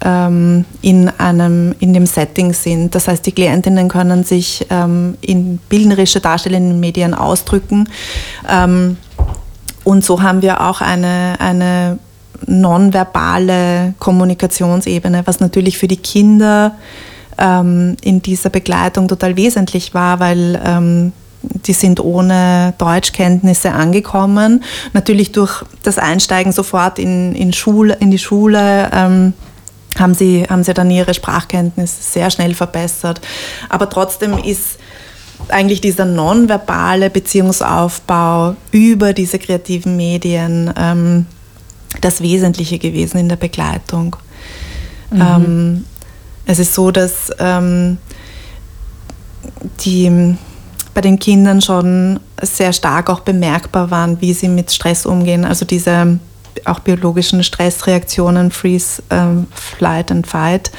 [0.00, 2.94] ähm, in, einem, in dem Setting sind.
[2.94, 7.88] Das heißt, die Klientinnen können sich ähm, in bildnerische darstellenden Medien ausdrücken.
[8.48, 8.96] Ähm,
[9.82, 11.98] und so haben wir auch eine, eine
[12.46, 16.76] nonverbale Kommunikationsebene, was natürlich für die Kinder
[17.38, 24.62] ähm, in dieser Begleitung total wesentlich war, weil ähm, die sind ohne Deutschkenntnisse angekommen.
[24.92, 29.32] Natürlich durch das Einsteigen sofort in, in, Schule, in die Schule ähm,
[29.98, 33.20] haben, sie, haben sie dann ihre Sprachkenntnisse sehr schnell verbessert.
[33.68, 34.78] Aber trotzdem ist
[35.48, 41.26] eigentlich dieser nonverbale Beziehungsaufbau über diese kreativen Medien ähm,
[42.02, 44.16] das Wesentliche gewesen in der Begleitung.
[45.10, 45.20] Mhm.
[45.20, 45.84] Ähm,
[46.46, 47.98] es ist so, dass ähm,
[49.80, 50.36] die
[50.94, 55.44] bei den Kindern schon sehr stark auch bemerkbar waren, wie sie mit Stress umgehen.
[55.44, 56.18] Also diese
[56.64, 60.72] auch biologischen Stressreaktionen, Freeze, ähm, Flight and Fight.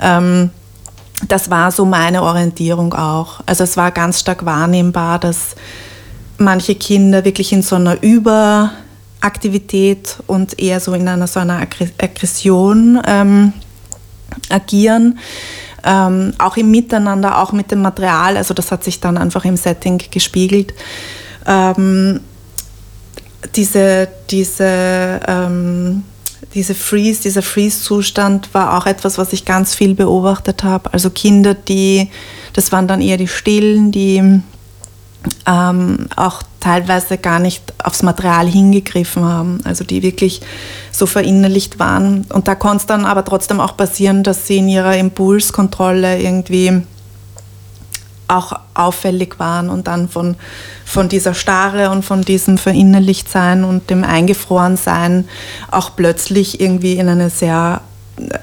[0.00, 0.50] Ähm,
[1.26, 3.40] das war so meine Orientierung auch.
[3.46, 5.56] Also es war ganz stark wahrnehmbar, dass
[6.38, 13.02] manche Kinder wirklich in so einer Überaktivität und eher so in einer so einer Aggression
[13.04, 13.52] ähm,
[14.48, 15.18] agieren.
[15.84, 18.36] Ähm, auch im Miteinander, auch mit dem Material.
[18.36, 20.74] Also das hat sich dann einfach im Setting gespiegelt.
[21.46, 22.20] Ähm,
[23.54, 26.02] diese, diese, ähm,
[26.54, 30.92] diese Freeze, dieser Freeze-Zustand war auch etwas, was ich ganz viel beobachtet habe.
[30.92, 32.10] Also Kinder, die,
[32.52, 34.40] das waren dann eher die Stillen, die
[35.46, 40.40] ähm, auch teilweise gar nicht aufs Material hingegriffen haben, also die wirklich
[40.92, 42.26] so verinnerlicht waren.
[42.32, 46.82] Und da konnte es dann aber trotzdem auch passieren, dass sie in ihrer Impulskontrolle irgendwie
[48.28, 50.36] auch auffällig waren und dann von,
[50.84, 55.26] von dieser Starre und von diesem Verinnerlichtsein und dem Eingefrorensein
[55.70, 57.80] auch plötzlich irgendwie in eine sehr
[58.18, 58.38] äh,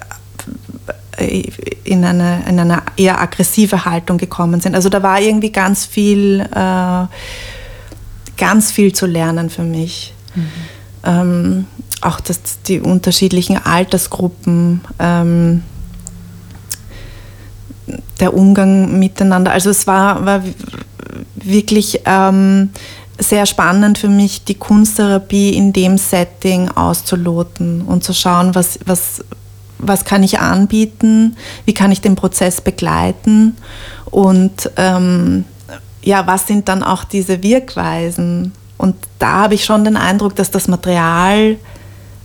[1.84, 4.76] in eine, in eine eher aggressive Haltung gekommen sind.
[4.76, 7.06] Also da war irgendwie ganz viel, äh,
[8.38, 10.14] ganz viel zu lernen für mich.
[10.36, 10.48] Mhm.
[11.04, 11.66] Ähm,
[12.02, 15.64] auch das, die unterschiedlichen Altersgruppen, ähm,
[18.20, 19.52] der Umgang miteinander.
[19.52, 20.44] Also es war, war
[21.36, 22.70] wirklich ähm,
[23.18, 29.24] sehr spannend für mich, die Kunsttherapie in dem Setting auszuloten und zu schauen, was, was,
[29.88, 33.56] was kann ich anbieten, wie kann ich den Prozess begleiten
[34.12, 35.46] und ähm,
[36.02, 38.54] ja, was sind dann auch diese Wirkweisen.
[38.78, 41.58] Und da habe ich schon den Eindruck, dass das Material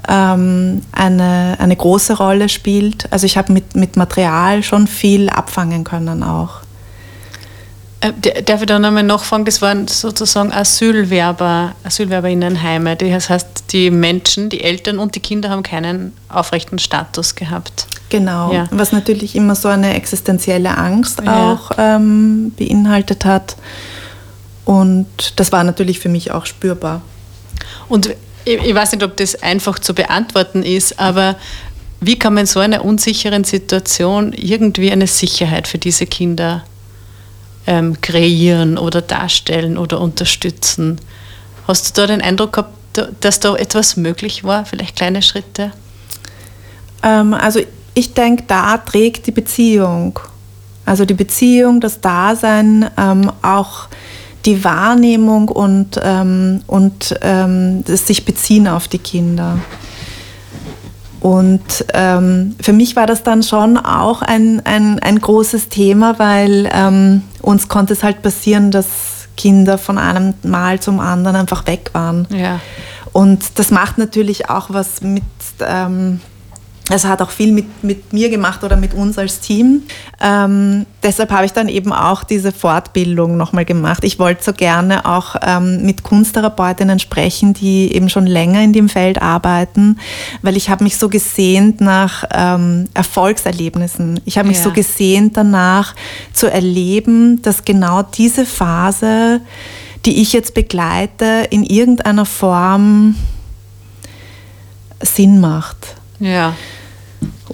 [0.08, 3.10] ähm, eine, eine große Rolle spielt.
[3.12, 6.60] Also ich habe mit, mit Material schon viel abfangen können auch.
[8.00, 9.44] Äh, darf ich da nochmal nachfragen?
[9.44, 12.96] Das waren sozusagen Asylwerber, Asylwerberinnenheime.
[12.96, 17.86] Das heißt, die Menschen, die Eltern und die Kinder haben keinen aufrechten Status gehabt.
[18.08, 18.66] Genau, ja.
[18.70, 21.52] was natürlich immer so eine existenzielle Angst ja.
[21.52, 23.56] auch ähm, beinhaltet hat.
[24.64, 27.02] Und das war natürlich für mich auch spürbar.
[27.88, 28.10] Und
[28.44, 31.36] ich, ich weiß nicht, ob das einfach zu beantworten ist, aber
[32.00, 36.64] wie kann man in so einer unsicheren Situation irgendwie eine Sicherheit für diese Kinder
[37.70, 41.00] ähm, kreieren oder darstellen oder unterstützen?
[41.68, 42.76] Hast du da den Eindruck gehabt,
[43.20, 45.70] dass da etwas möglich war, vielleicht kleine Schritte?
[47.04, 47.60] Ähm, also
[47.94, 50.18] ich denke, da trägt die Beziehung.
[50.84, 53.86] Also die Beziehung, das Dasein, ähm, auch
[54.44, 59.58] die Wahrnehmung und, ähm, und ähm, das sich beziehen auf die Kinder.
[61.20, 66.68] Und ähm, für mich war das dann schon auch ein, ein, ein großes Thema, weil
[66.72, 68.86] ähm, uns konnte es halt passieren, dass
[69.36, 72.26] Kinder von einem Mal zum anderen einfach weg waren.
[72.30, 72.60] Ja.
[73.12, 75.22] Und das macht natürlich auch was mit
[75.60, 76.20] ähm,
[76.90, 79.84] es hat auch viel mit, mit mir gemacht oder mit uns als Team.
[80.20, 84.02] Ähm, deshalb habe ich dann eben auch diese Fortbildung nochmal gemacht.
[84.02, 88.88] Ich wollte so gerne auch ähm, mit Kunsttherapeutinnen sprechen, die eben schon länger in dem
[88.88, 89.98] Feld arbeiten,
[90.42, 94.20] weil ich habe mich so gesehnt nach ähm, Erfolgserlebnissen.
[94.24, 94.64] Ich habe mich ja.
[94.64, 95.94] so gesehnt danach
[96.32, 99.40] zu erleben, dass genau diese Phase,
[100.06, 103.14] die ich jetzt begleite, in irgendeiner Form
[105.02, 105.94] Sinn macht.
[106.18, 106.54] Ja.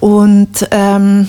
[0.01, 1.29] Und ähm,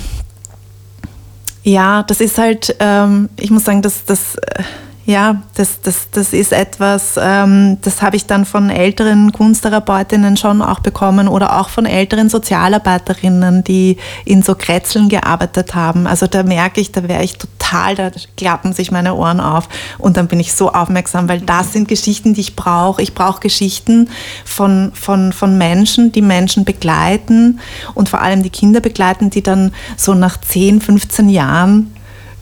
[1.64, 4.64] ja, das ist halt, ähm, ich muss sagen, das, das, äh,
[5.08, 10.62] ja, das, das, das ist etwas, ähm, das habe ich dann von älteren Kunsttherapeutinnen schon
[10.62, 16.08] auch bekommen oder auch von älteren Sozialarbeiterinnen, die in so Kretzeln gearbeitet haben.
[16.08, 20.18] Also da merke ich, da wäre ich total da klappen sich meine Ohren auf und
[20.18, 23.02] dann bin ich so aufmerksam, weil das sind Geschichten, die ich brauche.
[23.02, 24.10] Ich brauche Geschichten
[24.44, 27.62] von, von, von Menschen, die Menschen begleiten
[27.94, 31.94] und vor allem die Kinder begleiten, die dann so nach 10, 15 Jahren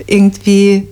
[0.07, 0.87] irgendwie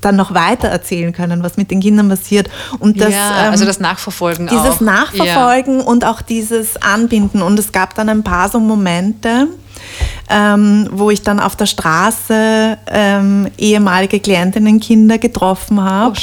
[0.00, 2.48] dann noch weiter erzählen können, was mit den Kindern passiert.
[2.78, 4.80] Und das, ja, also ähm, das Nachverfolgen Dieses auch.
[4.80, 5.84] Nachverfolgen ja.
[5.84, 7.42] und auch dieses Anbinden.
[7.42, 9.48] Und es gab dann ein paar so Momente,
[10.28, 16.18] ähm, wo ich dann auf der Straße ähm, ehemalige Klientinnenkinder getroffen habe.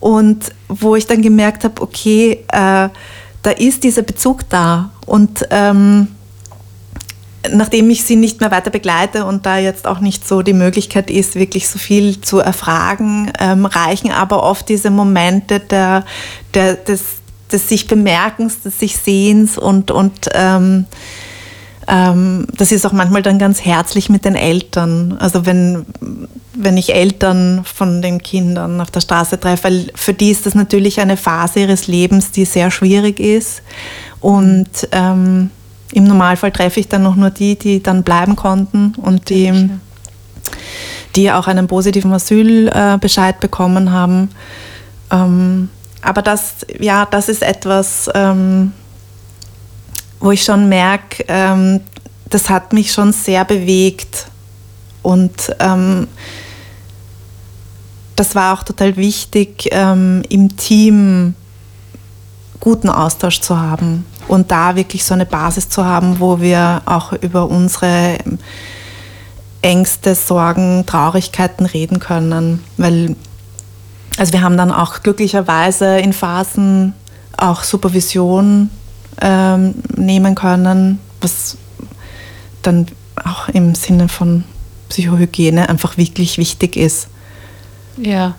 [0.00, 2.88] Oh, und wo ich dann gemerkt habe, okay, äh,
[3.42, 4.90] da ist dieser Bezug da.
[5.06, 6.08] Und ähm,
[7.50, 11.10] nachdem ich sie nicht mehr weiter begleite und da jetzt auch nicht so die Möglichkeit
[11.10, 16.04] ist, wirklich so viel zu erfragen, ähm, reichen aber oft diese Momente der,
[16.54, 17.02] der, des,
[17.50, 20.86] des sich Bemerkens, des sich Sehens und, und ähm,
[21.86, 25.16] ähm, das ist auch manchmal dann ganz herzlich mit den Eltern.
[25.18, 25.84] Also wenn,
[26.54, 30.54] wenn ich Eltern von den Kindern auf der Straße treffe, weil für die ist das
[30.54, 33.62] natürlich eine Phase ihres Lebens, die sehr schwierig ist
[34.20, 35.50] und ähm,
[35.94, 39.70] im Normalfall treffe ich dann noch nur die, die dann bleiben konnten und die,
[41.14, 44.30] die auch einen positiven Asylbescheid bekommen haben.
[45.12, 45.68] Ähm,
[46.02, 48.72] aber das, ja, das ist etwas, ähm,
[50.18, 51.80] wo ich schon merke, ähm,
[52.28, 54.26] das hat mich schon sehr bewegt.
[55.02, 55.54] Und
[58.16, 61.34] das war auch total wichtig, im Team
[62.58, 67.12] guten Austausch zu haben und da wirklich so eine Basis zu haben, wo wir auch
[67.12, 68.18] über unsere
[69.62, 72.62] Ängste, Sorgen, Traurigkeiten reden können.
[72.76, 73.16] Weil,
[74.16, 76.94] also wir haben dann auch glücklicherweise in Phasen
[77.36, 78.70] auch Supervision
[79.20, 81.56] ähm, nehmen können, was
[82.62, 82.86] dann
[83.24, 84.44] auch im Sinne von
[84.88, 87.08] Psychohygiene einfach wirklich wichtig ist.
[87.96, 88.34] Ja,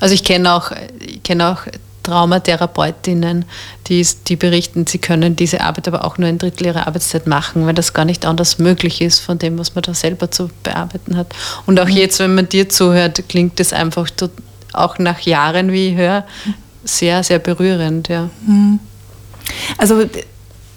[0.00, 1.66] also ich kenne auch, ich kenne auch
[2.04, 3.44] Traumatherapeutinnen,
[3.88, 7.66] die, die berichten, sie können diese Arbeit aber auch nur ein Drittel ihrer Arbeitszeit machen,
[7.66, 11.16] weil das gar nicht anders möglich ist von dem, was man da selber zu bearbeiten
[11.16, 11.34] hat.
[11.66, 11.96] Und auch mhm.
[11.96, 14.08] jetzt, wenn man dir zuhört, klingt das einfach
[14.72, 16.24] auch nach Jahren, wie ich höre,
[16.84, 18.08] sehr, sehr berührend.
[18.08, 18.30] Ja.
[18.46, 18.78] Mhm.
[19.78, 20.04] Also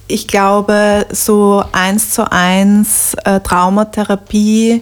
[0.07, 4.81] ich glaube, so eins zu eins äh, Traumatherapie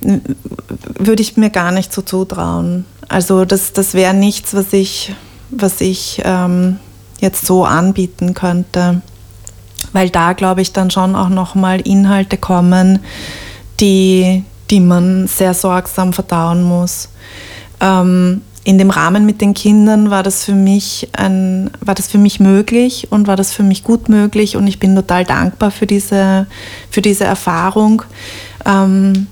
[0.00, 2.84] würde ich mir gar nicht so zutrauen.
[3.08, 5.14] Also das, das wäre nichts, was ich,
[5.50, 6.78] was ich ähm,
[7.20, 9.02] jetzt so anbieten könnte.
[9.92, 13.00] Weil da, glaube ich, dann schon auch nochmal Inhalte kommen,
[13.80, 17.08] die, die man sehr sorgsam verdauen muss.
[17.80, 22.18] Ähm, in dem Rahmen mit den Kindern war das für mich ein, war das für
[22.18, 25.86] mich möglich und war das für mich gut möglich und ich bin total dankbar für
[25.86, 26.46] diese,
[26.90, 28.02] für diese Erfahrung.
[28.66, 29.26] Ähm,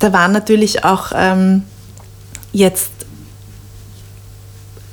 [0.00, 1.62] da waren natürlich auch ähm,
[2.52, 2.90] jetzt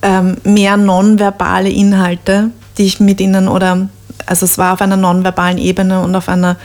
[0.04, 3.90] ähm, mehr nonverbale Inhalte, die ich mit ihnen oder
[4.26, 6.58] also es war auf einer nonverbalen Ebene und auf einer,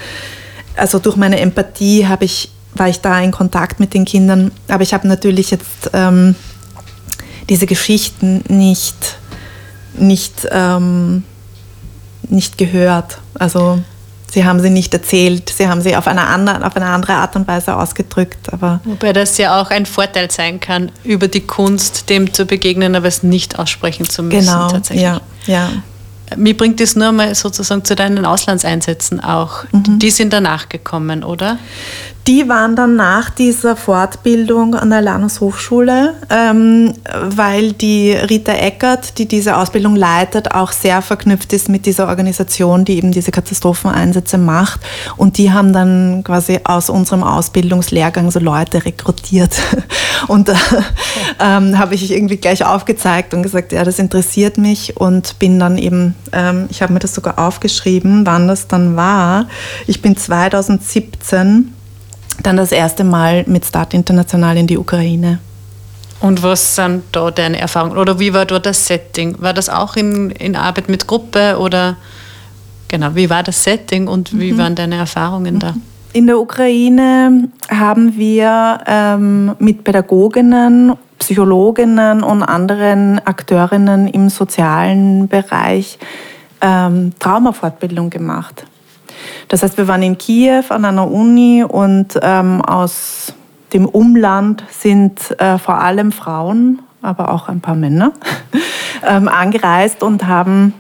[0.77, 4.83] also durch meine Empathie habe ich, war ich da in Kontakt mit den Kindern, aber
[4.83, 6.35] ich habe natürlich jetzt ähm,
[7.49, 9.19] diese Geschichten nicht,
[9.95, 11.25] nicht, ähm,
[12.29, 13.19] nicht gehört.
[13.35, 13.81] Also
[14.33, 17.37] Sie haben sie nicht erzählt, sie haben sie auf eine, andere, auf eine andere Art
[17.37, 18.51] und Weise ausgedrückt.
[18.51, 22.97] Aber Wobei das ja auch ein Vorteil sein kann, über die Kunst dem zu begegnen,
[22.97, 24.47] aber es nicht aussprechen zu müssen.
[24.47, 25.03] Genau, tatsächlich.
[25.05, 25.69] Ja, ja.
[26.35, 29.65] Mir bringt es nur mal sozusagen zu deinen Auslandseinsätzen auch.
[29.71, 29.99] Mhm.
[29.99, 31.59] Die sind danach gekommen, oder?
[32.29, 35.41] Die waren dann nach dieser Fortbildung an der Lanus
[36.31, 42.07] ähm, weil die Rita Eckert, die diese Ausbildung leitet, auch sehr verknüpft ist mit dieser
[42.07, 44.81] Organisation, die eben diese Katastropheneinsätze macht.
[45.17, 49.61] Und die haben dann quasi aus unserem Ausbildungslehrgang so Leute rekrutiert.
[50.29, 50.57] Und da
[51.41, 55.79] ähm, habe ich irgendwie gleich aufgezeigt und gesagt, ja, das interessiert mich und bin dann
[55.79, 59.49] eben, ähm, ich habe mir das sogar aufgeschrieben, wann das dann war.
[59.89, 61.73] Ich bin 2017
[62.43, 65.39] dann das erste Mal mit Start International in die Ukraine.
[66.21, 67.99] Und was sind da deine Erfahrungen?
[67.99, 69.35] Oder wie war dort das Setting?
[69.41, 71.97] War das auch in, in Arbeit mit Gruppe oder
[72.87, 74.59] genau, wie war das Setting und wie mhm.
[74.59, 75.75] waren deine Erfahrungen da?
[76.13, 85.99] In der Ukraine haben wir ähm, mit Pädagoginnen, Psychologinnen und anderen Akteurinnen im sozialen Bereich
[86.61, 88.65] ähm, Traumafortbildung gemacht.
[89.49, 93.35] Das heißt, wir waren in Kiew an einer Uni und ähm, aus
[93.73, 98.13] dem Umland sind äh, vor allem Frauen, aber auch ein paar Männer
[99.07, 100.75] ähm, angereist und haben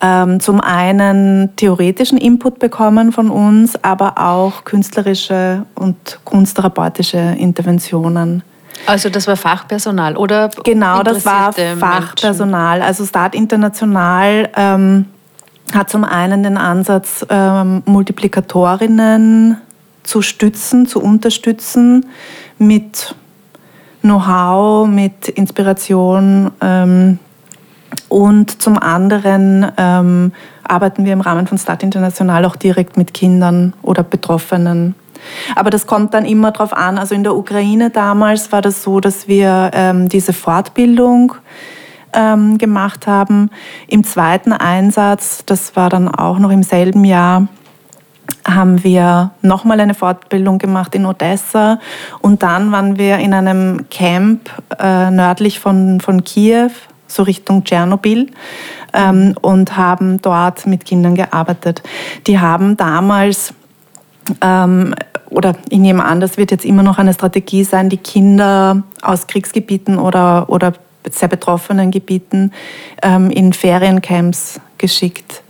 [0.00, 8.42] ähm, zum einen theoretischen Input bekommen von uns, aber auch künstlerische und kunsttherapeutische Interventionen.
[8.86, 10.50] Also das war Fachpersonal oder?
[10.64, 12.78] Genau, das war Fachpersonal.
[12.78, 12.88] Menschen?
[12.88, 15.06] Also Start International ähm,
[15.74, 19.58] hat zum einen den Ansatz, ähm, Multiplikatorinnen
[20.02, 22.06] zu stützen, zu unterstützen
[22.58, 23.14] mit
[24.02, 26.50] Know-how, mit Inspiration.
[26.60, 27.18] Ähm,
[28.08, 30.32] und zum anderen ähm,
[30.64, 34.94] arbeiten wir im Rahmen von Start International auch direkt mit Kindern oder Betroffenen.
[35.54, 36.98] Aber das kommt dann immer darauf an.
[36.98, 41.34] Also in der Ukraine damals war das so, dass wir ähm, diese Fortbildung
[42.12, 43.50] ähm, gemacht haben.
[43.88, 47.48] Im zweiten Einsatz, das war dann auch noch im selben Jahr,
[48.46, 51.78] haben wir nochmal eine Fortbildung gemacht in Odessa
[52.20, 56.70] und dann waren wir in einem Camp äh, nördlich von, von Kiew,
[57.06, 58.30] so Richtung Tschernobyl
[58.94, 61.82] ähm, und haben dort mit Kindern gearbeitet.
[62.26, 63.54] Die haben damals
[64.40, 64.94] ähm,
[65.32, 69.26] oder ich nehme an, das wird jetzt immer noch eine Strategie sein, die Kinder aus
[69.26, 70.74] Kriegsgebieten oder, oder
[71.10, 72.52] sehr betroffenen Gebieten
[73.02, 75.42] ähm, in Feriencamps geschickt.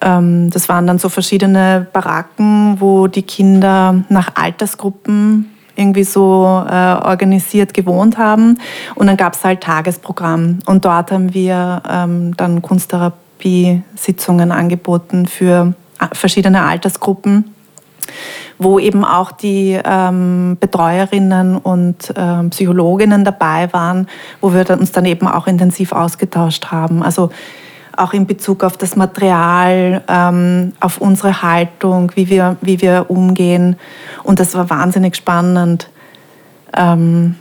[0.00, 6.94] Ähm, das waren dann so verschiedene Baracken, wo die Kinder nach Altersgruppen irgendwie so äh,
[7.02, 8.58] organisiert gewohnt haben.
[8.94, 10.60] Und dann gab es halt Tagesprogramm.
[10.66, 17.53] Und dort haben wir ähm, dann Kunsttherapie-Sitzungen angeboten für äh, verschiedene Altersgruppen
[18.58, 24.08] wo eben auch die ähm, Betreuerinnen und ähm, Psychologinnen dabei waren,
[24.40, 27.02] wo wir uns dann eben auch intensiv ausgetauscht haben.
[27.02, 27.30] Also
[27.96, 33.76] auch in Bezug auf das Material, ähm, auf unsere Haltung, wie wir, wie wir umgehen.
[34.22, 35.88] Und das war wahnsinnig spannend.
[36.76, 37.36] Ähm,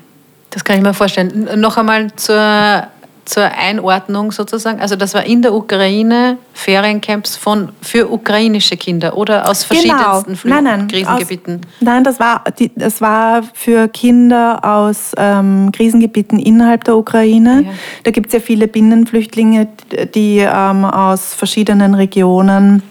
[0.50, 1.60] das kann ich mir vorstellen.
[1.60, 2.88] Noch einmal zur
[3.26, 4.80] zur Einordnung sozusagen?
[4.80, 9.82] Also das war in der Ukraine Feriencamps von, für ukrainische Kinder oder aus genau.
[9.82, 10.56] verschiedensten genau.
[10.56, 11.56] nein, nein, Krisengebieten?
[11.56, 17.64] Aus, nein, das war, die, das war für Kinder aus ähm, Krisengebieten innerhalb der Ukraine.
[17.66, 17.72] Ja.
[18.04, 19.68] Da gibt es ja viele Binnenflüchtlinge,
[20.14, 22.84] die ähm, aus verschiedenen Regionen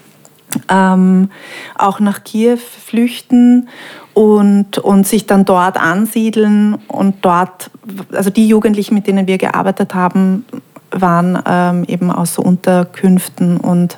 [0.69, 1.29] ähm,
[1.75, 3.69] auch nach Kiew flüchten
[4.13, 7.71] und, und sich dann dort ansiedeln und dort,
[8.11, 10.45] also die Jugendlichen, mit denen wir gearbeitet haben,
[10.91, 13.97] waren ähm, eben aus so Unterkünften und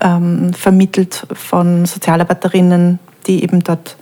[0.00, 3.96] ähm, vermittelt von Sozialarbeiterinnen, die eben dort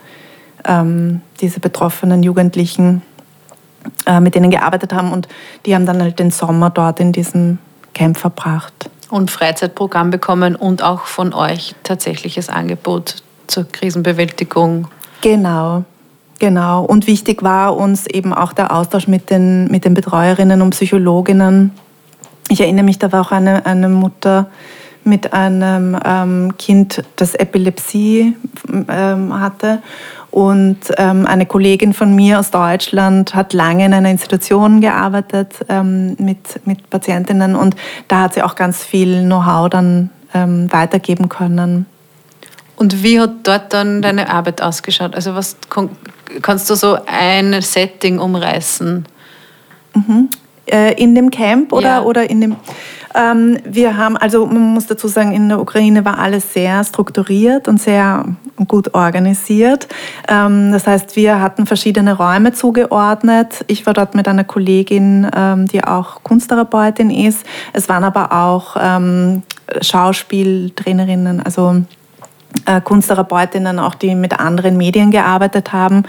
[0.65, 3.03] ähm, diese betroffenen Jugendlichen
[4.07, 5.29] äh, mit denen gearbeitet haben und
[5.67, 7.59] die haben dann halt den Sommer dort in diesem
[7.93, 8.91] Camp verbracht.
[9.11, 14.89] Und Freizeitprogramm bekommen und auch von euch tatsächliches Angebot zur Krisenbewältigung
[15.25, 15.85] Genau,
[16.39, 16.85] genau.
[16.85, 21.71] Und wichtig war uns eben auch der Austausch mit den, mit den Betreuerinnen und Psychologinnen.
[22.51, 24.49] Ich erinnere mich, da war auch eine, eine Mutter
[25.03, 28.37] mit einem ähm, Kind, das Epilepsie
[28.71, 29.81] ähm, hatte.
[30.31, 36.17] Und ähm, eine Kollegin von mir aus Deutschland hat lange in einer Institution gearbeitet ähm,
[36.19, 37.77] mit, mit Patientinnen und
[38.09, 41.87] da hat sie auch ganz viel Know-how dann ähm, weitergeben können.
[42.85, 45.15] Und wie hat dort dann deine Arbeit ausgeschaut?
[45.15, 45.57] Also was
[46.43, 49.07] kannst du so ein Setting umreißen?
[49.95, 50.29] Mhm.
[50.67, 52.03] Äh, in dem Camp oder, ja.
[52.03, 52.57] oder in dem...
[53.15, 57.69] Ähm, wir haben, also man muss dazu sagen, in der Ukraine war alles sehr strukturiert
[57.69, 58.27] und sehr
[58.67, 59.89] gut organisiert.
[60.29, 63.65] Ähm, das heißt, wir hatten verschiedene Räume zugeordnet.
[63.67, 67.47] Ich war dort mit einer Kollegin, ähm, die auch Kunsttherapeutin ist.
[67.73, 69.43] Es waren aber auch ähm,
[69.81, 71.83] Schauspieltrainerinnen, also
[72.85, 76.05] Kunsttherapeutinnen, auch die mit anderen Medien gearbeitet haben.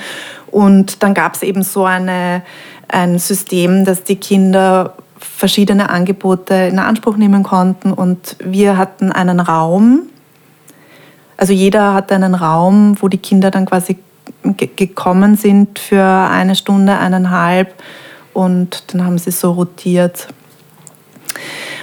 [0.48, 2.44] Und dann gab es eben so eine,
[2.88, 9.40] ein System, dass die Kinder verschiedene Angebote in Anspruch nehmen konnten und wir hatten einen
[9.40, 10.04] Raum,
[11.38, 13.98] also jeder hatte einen Raum, wo die Kinder dann quasi
[14.44, 17.74] gekommen sind für eine Stunde, eineinhalb
[18.34, 20.28] und dann haben sie so rotiert.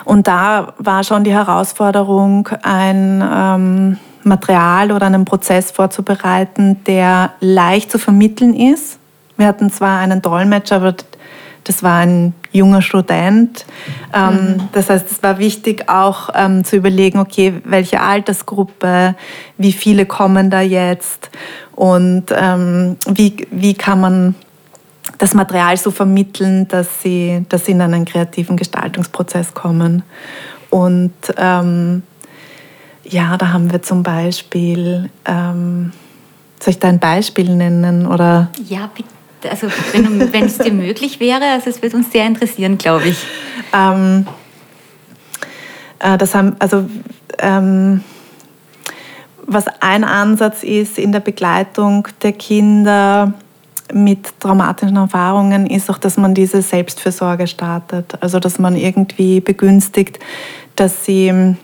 [0.04, 7.90] Und da war schon die Herausforderung, ein ähm, Material oder einen Prozess vorzubereiten, der leicht
[7.90, 8.98] zu vermitteln ist.
[9.36, 10.94] Wir hatten zwar einen Dolmetscher, aber
[11.64, 13.64] das war ein junger Student.
[14.14, 14.68] Ähm, mhm.
[14.72, 19.14] Das heißt, es war wichtig auch ähm, zu überlegen, okay, welche Altersgruppe,
[19.58, 21.30] wie viele kommen da jetzt
[21.74, 24.34] und ähm, wie, wie kann man
[25.18, 30.02] das Material so vermitteln, dass sie, dass sie in einen kreativen Gestaltungsprozess kommen.
[30.70, 32.02] Und ähm,
[33.04, 35.92] ja, da haben wir zum Beispiel, ähm,
[36.60, 38.06] soll ich da ein Beispiel nennen?
[38.06, 38.50] Oder?
[38.68, 39.08] Ja, bitte.
[39.50, 43.18] Also wenn, es dir möglich wäre, also es würde uns sehr interessieren, glaube ich.
[43.72, 44.26] Ähm,
[46.02, 46.84] Äh, das haben, also,
[47.38, 48.02] ähm,
[49.46, 53.34] was ein Ansatz ist in der Begleitung der Kinder
[53.92, 58.16] mit traumatischen Erfahrungen, ist auch, dass man diese Selbstfürsorge startet.
[58.20, 60.18] Also, dass man irgendwie begünstigt,
[60.76, 61.54] dass sie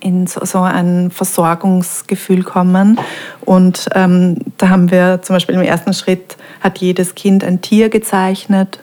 [0.00, 2.98] in so, ein Versorgungsgefühl kommen.
[3.40, 7.88] Und ähm, da haben wir zum Beispiel im ersten Schritt hat jedes Kind ein Tier
[7.88, 8.80] gezeichnet.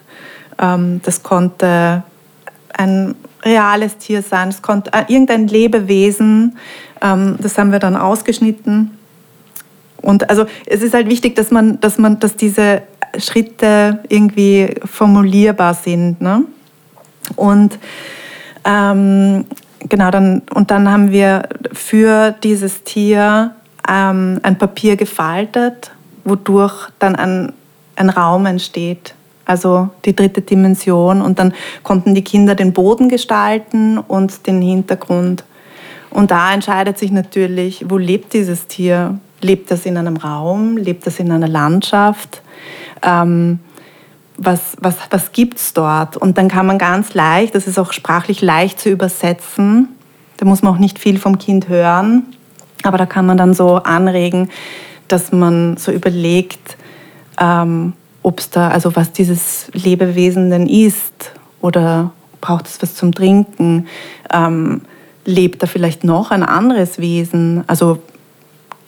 [0.60, 2.04] Ähm, das konnte
[2.74, 6.58] ein reales Tier sein, es konnte äh, irgendein Lebewesen.
[7.02, 8.98] Ähm, das haben wir dann ausgeschnitten.
[10.02, 12.82] Und also es ist halt wichtig, dass man, dass man, dass diese
[13.18, 16.22] Schritte irgendwie formulierbar sind.
[16.22, 16.44] Ne?
[17.36, 17.78] Und
[18.66, 19.46] ähm,
[19.88, 23.52] genau, dann, und dann haben wir für dieses Tier
[23.88, 25.92] ähm, ein Papier gefaltet,
[26.24, 27.54] wodurch dann ein,
[27.96, 29.16] ein Raum entsteht.
[29.46, 31.22] Also die dritte Dimension.
[31.22, 31.54] Und dann
[31.84, 35.44] konnten die Kinder den Boden gestalten und den Hintergrund.
[36.12, 39.20] Und da entscheidet sich natürlich, wo lebt dieses Tier?
[39.42, 40.78] Lebt das in einem Raum?
[40.78, 42.42] Lebt das in einer Landschaft?
[43.02, 43.60] Ähm,
[44.40, 46.18] was, was, was gibt es dort?
[46.18, 49.90] Und dann kann man ganz leicht, das ist auch sprachlich leicht zu übersetzen,
[50.38, 52.24] da muss man auch nicht viel vom Kind hören,
[52.84, 54.50] aber da kann man dann so anregen,
[55.10, 56.78] dass man so überlegt,
[57.40, 61.32] ähm, ob es da, also was dieses Lebewesen denn ist
[61.62, 62.12] oder
[62.42, 63.88] braucht es was zum Trinken,
[64.32, 64.82] ähm,
[65.26, 68.00] lebt da vielleicht noch ein anderes Wesen, also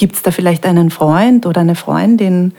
[0.01, 2.53] gibt es da vielleicht einen Freund oder eine Freundin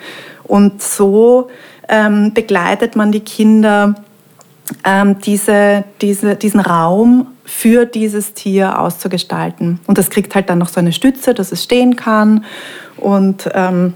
[0.44, 1.48] und so
[1.88, 3.96] ähm, begleitet man die Kinder,
[4.84, 9.80] ähm, diese, diese, diesen Raum für dieses Tier auszugestalten.
[9.88, 12.44] Und das kriegt halt dann noch so eine Stütze, dass es stehen kann.
[12.96, 13.94] Und ähm,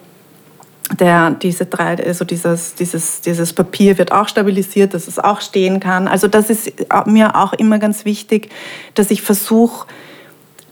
[0.99, 5.79] der, diese drei, also dieses, dieses, dieses Papier wird auch stabilisiert, dass es auch stehen
[5.79, 6.09] kann.
[6.09, 6.73] Also das ist
[7.07, 8.51] mir auch immer ganz wichtig,
[8.95, 9.87] dass ich versuche,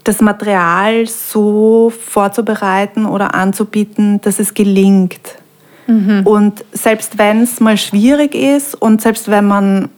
[0.05, 5.20] das Material so vorzubereiten oder anzubieten, dass es gelingt.
[5.86, 6.22] Mhm.
[6.24, 9.88] Und selbst wenn es mal schwierig ist und selbst wenn man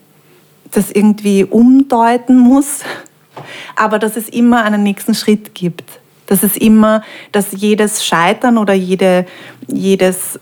[0.70, 2.80] das irgendwie umdeuten muss,
[3.76, 5.84] aber dass es immer einen nächsten Schritt gibt.
[6.28, 9.26] Dass es immer, dass jedes Scheitern oder jede,
[9.68, 10.40] jedes,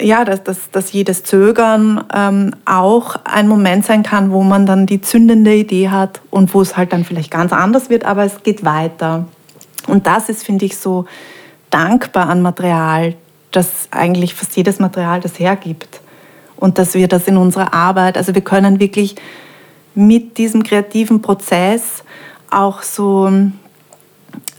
[0.00, 4.86] ja, dass, dass, dass jedes Zögern ähm, auch ein Moment sein kann, wo man dann
[4.86, 8.42] die zündende Idee hat und wo es halt dann vielleicht ganz anders wird, aber es
[8.42, 9.26] geht weiter.
[9.86, 11.06] Und das ist, finde ich, so
[11.70, 13.14] dankbar an Material,
[13.52, 16.00] dass eigentlich fast jedes Material das hergibt.
[16.56, 19.16] Und dass wir das in unserer Arbeit, also wir können wirklich
[19.94, 22.02] mit diesem kreativen Prozess
[22.50, 23.30] auch so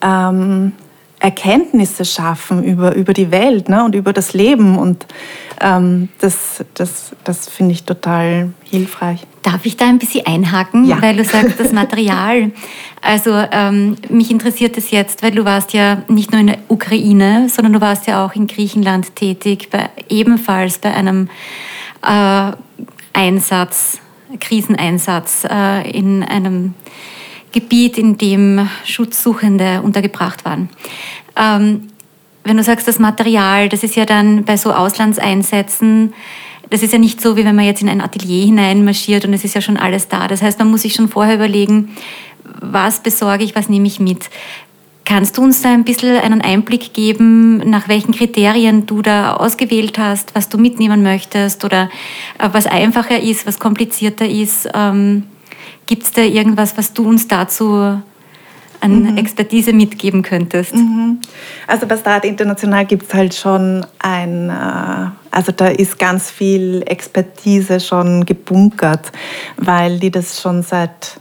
[0.01, 0.71] ähm,
[1.19, 4.77] Erkenntnisse schaffen über, über die Welt ne, und über das Leben.
[4.77, 5.05] Und
[5.59, 9.25] ähm, das, das, das finde ich total hilfreich.
[9.41, 11.01] Darf ich da ein bisschen einhaken, ja.
[11.01, 12.51] weil du sagst, das Material.
[13.01, 17.49] Also ähm, mich interessiert es jetzt, weil du warst ja nicht nur in der Ukraine,
[17.49, 21.29] sondern du warst ja auch in Griechenland tätig, bei, ebenfalls bei einem
[22.03, 22.51] äh,
[23.13, 23.99] Einsatz,
[24.39, 26.75] Kriseneinsatz äh, in einem
[27.59, 30.69] Gebiet, in dem Schutzsuchende untergebracht waren.
[31.35, 31.89] Ähm,
[32.43, 36.13] wenn du sagst, das Material, das ist ja dann bei so Auslandseinsätzen,
[36.69, 39.43] das ist ja nicht so, wie wenn man jetzt in ein Atelier hineinmarschiert und es
[39.43, 40.27] ist ja schon alles da.
[40.27, 41.95] Das heißt, man muss sich schon vorher überlegen,
[42.61, 44.29] was besorge ich, was nehme ich mit.
[45.03, 49.97] Kannst du uns da ein bisschen einen Einblick geben, nach welchen Kriterien du da ausgewählt
[49.97, 51.89] hast, was du mitnehmen möchtest oder
[52.37, 54.69] äh, was einfacher ist, was komplizierter ist?
[54.73, 55.23] Ähm,
[55.87, 57.99] Gibt es da irgendwas, was du uns dazu
[58.79, 59.17] an mhm.
[59.17, 60.75] Expertise mitgeben könntest?
[60.75, 61.19] Mhm.
[61.65, 66.83] Also bei Start International gibt es halt schon ein, äh, also da ist ganz viel
[66.85, 69.11] Expertise schon gebunkert,
[69.55, 71.19] weil die das schon seit,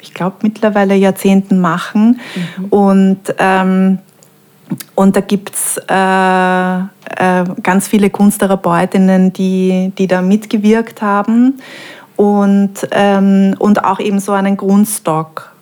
[0.00, 2.20] ich glaube, mittlerweile Jahrzehnten machen.
[2.58, 2.64] Mhm.
[2.66, 3.98] Und ähm,
[4.94, 11.60] und da gibt es äh, äh, ganz viele Kunsttherapeutinnen, die, die da mitgewirkt haben
[12.20, 15.52] und, ähm, und auch eben so einen Grundstock.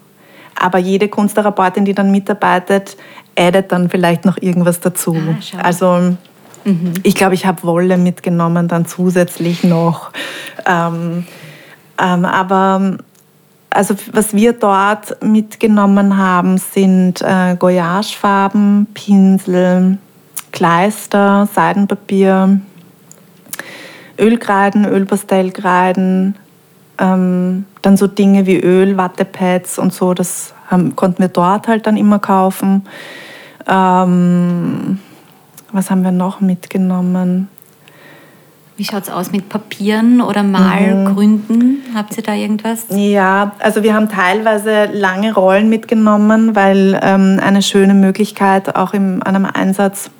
[0.58, 2.96] Aber jede Kunsttherapeutin, die dann mitarbeitet,
[3.38, 5.16] addet dann vielleicht noch irgendwas dazu.
[5.16, 6.16] Ah, also
[6.64, 6.94] mhm.
[7.04, 10.10] ich glaube, ich habe Wolle mitgenommen, dann zusätzlich noch.
[10.66, 11.28] Ähm,
[11.96, 12.98] ähm, aber
[13.70, 19.98] also was wir dort mitgenommen haben, sind äh, Goyagefarben, Pinsel,
[20.50, 22.60] Kleister, Seidenpapier,
[24.18, 26.34] Ölkreiden, Ölpastellkreiden,
[26.98, 31.86] ähm, dann so Dinge wie Öl, Wattepads und so, das haben, konnten wir dort halt
[31.86, 32.86] dann immer kaufen.
[33.66, 34.98] Ähm,
[35.72, 37.48] was haben wir noch mitgenommen?
[38.76, 41.82] Wie schaut es aus mit Papieren oder Malgründen?
[41.90, 41.96] Mhm.
[41.96, 42.86] Habt ihr da irgendwas?
[42.90, 49.20] Ja, also wir haben teilweise lange Rollen mitgenommen, weil ähm, eine schöne Möglichkeit auch in
[49.24, 50.10] einem Einsatz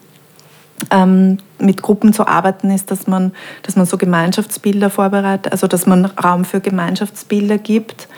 [0.90, 5.86] ähm, mit Gruppen zu arbeiten ist, dass man, dass man so Gemeinschaftsbilder vorbereitet, also dass
[5.86, 8.08] man Raum für Gemeinschaftsbilder gibt.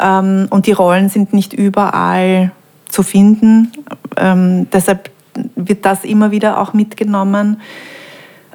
[0.00, 2.52] Ähm, und die Rollen sind nicht überall
[2.88, 3.72] zu finden.
[4.16, 5.10] Ähm, deshalb
[5.56, 7.60] wird das immer wieder auch mitgenommen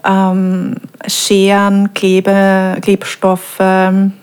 [0.06, 0.76] ähm,
[1.08, 3.60] Scheren, Klebe, Klebstoffe.
[3.60, 4.14] Ähm,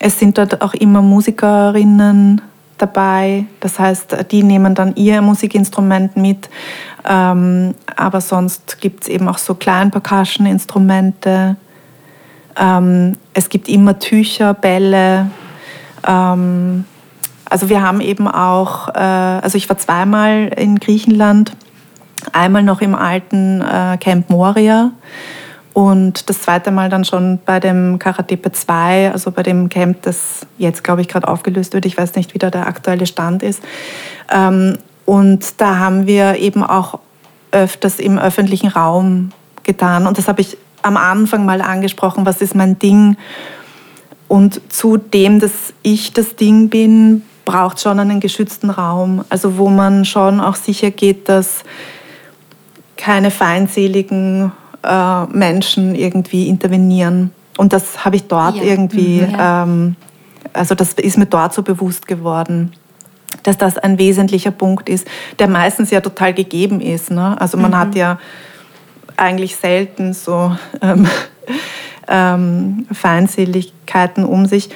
[0.00, 2.40] es sind dort auch immer Musikerinnen
[2.78, 3.46] dabei.
[3.60, 6.48] Das heißt, die nehmen dann ihr Musikinstrument mit.
[7.08, 11.56] Ähm, aber sonst gibt es eben auch so Klein-Percussion-Instrumente.
[12.56, 15.30] Ähm, es gibt immer Tücher, Bälle.
[16.06, 16.84] Ähm,
[17.48, 21.52] also wir haben eben auch, äh, also ich war zweimal in Griechenland
[22.32, 24.90] Einmal noch im alten äh, Camp Moria
[25.78, 30.44] und das zweite Mal dann schon bei dem Karatepe 2, also bei dem Camp, das
[30.58, 31.86] jetzt, glaube ich, gerade aufgelöst wird.
[31.86, 33.62] Ich weiß nicht, wie da der aktuelle Stand ist.
[34.28, 36.98] Ähm, und da haben wir eben auch
[37.52, 39.30] öfters im öffentlichen Raum
[39.62, 40.08] getan.
[40.08, 43.16] Und das habe ich am Anfang mal angesprochen, was ist mein Ding.
[44.26, 49.24] Und zu dem, dass ich das Ding bin, braucht schon einen geschützten Raum.
[49.28, 51.62] Also wo man schon auch sicher geht, dass
[52.96, 54.50] keine feindseligen
[54.88, 57.30] äh, Menschen irgendwie intervenieren.
[57.56, 58.62] Und das habe ich dort ja.
[58.62, 59.62] irgendwie, mhm, ja.
[59.62, 59.96] ähm,
[60.52, 62.72] also das ist mir dort so bewusst geworden,
[63.42, 65.06] dass das ein wesentlicher Punkt ist,
[65.38, 67.10] der meistens ja total gegeben ist.
[67.10, 67.38] Ne?
[67.40, 67.78] Also man mhm.
[67.78, 68.18] hat ja
[69.16, 71.06] eigentlich selten so ähm,
[72.08, 74.70] ähm, Feindseligkeiten um sich.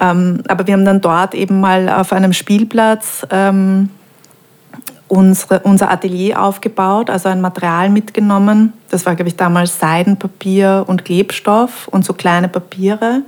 [0.00, 3.90] Ähm, aber wir haben dann dort eben mal auf einem Spielplatz ähm,
[5.12, 8.72] unsere, unser Atelier aufgebaut, also ein Material mitgenommen.
[8.88, 13.20] Das war, glaube ich, damals Seidenpapier und Klebstoff und so kleine Papiere.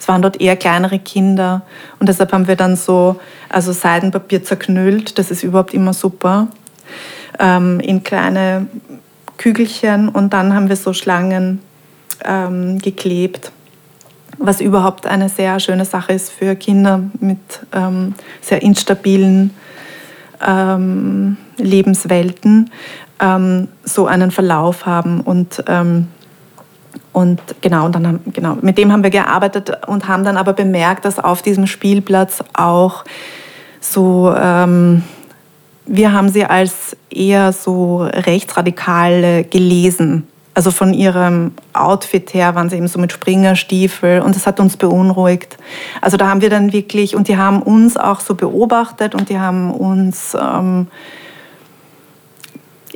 [0.00, 1.62] Es waren dort eher kleinere Kinder.
[2.00, 6.48] Und deshalb haben wir dann so, also Seidenpapier zerknüllt, das ist überhaupt immer super,
[7.38, 8.66] ähm, in kleine
[9.36, 11.60] Kügelchen und dann haben wir so Schlangen
[12.24, 13.52] ähm, geklebt
[14.40, 17.40] was überhaupt eine sehr schöne Sache ist für Kinder mit
[17.72, 19.50] ähm, sehr instabilen
[20.46, 22.70] ähm, Lebenswelten
[23.20, 26.08] ähm, so einen Verlauf haben und ähm,
[27.12, 30.52] und genau, und dann haben, genau, mit dem haben wir gearbeitet und haben dann aber
[30.52, 33.04] bemerkt, dass auf diesem Spielplatz auch
[33.80, 35.02] so, ähm,
[35.86, 40.28] wir haben sie als eher so rechtsradikale gelesen.
[40.58, 44.76] Also von ihrem Outfit her waren sie eben so mit Springerstiefel und das hat uns
[44.76, 45.56] beunruhigt.
[46.00, 49.38] Also da haben wir dann wirklich, und die haben uns auch so beobachtet und die
[49.38, 50.88] haben uns ähm,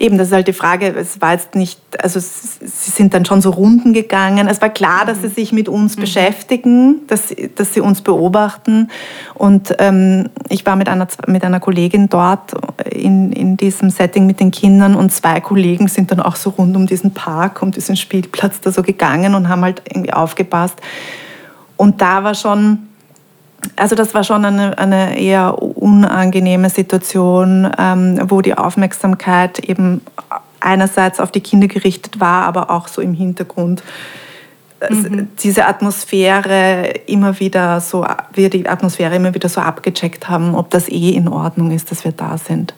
[0.02, 3.40] eben, das ist halt die Frage, es war jetzt nicht, also sie sind dann schon
[3.40, 4.48] so Runden gegangen.
[4.48, 5.32] Es war klar, dass sie mhm.
[5.32, 6.00] sich mit uns mhm.
[6.00, 8.90] beschäftigen, dass, dass sie uns beobachten.
[9.34, 12.52] Und ähm, ich war mit einer, mit einer Kollegin dort
[12.90, 16.76] in, in diesem Setting mit den Kindern und zwei Kollegen sind dann auch so rund
[16.76, 20.80] um diesen Park, um diesen Spielplatz da so gegangen und haben halt irgendwie aufgepasst.
[21.76, 22.88] Und da war schon,
[23.76, 30.02] also das war schon eine, eine eher unangenehme Situation, ähm, wo die Aufmerksamkeit eben
[30.60, 33.82] einerseits auf die Kinder gerichtet war, aber auch so im Hintergrund.
[34.88, 35.28] Mhm.
[35.42, 40.88] Diese Atmosphäre immer wieder so, wir die Atmosphäre immer wieder so abgecheckt haben, ob das
[40.88, 42.74] eh in Ordnung ist, dass wir da sind.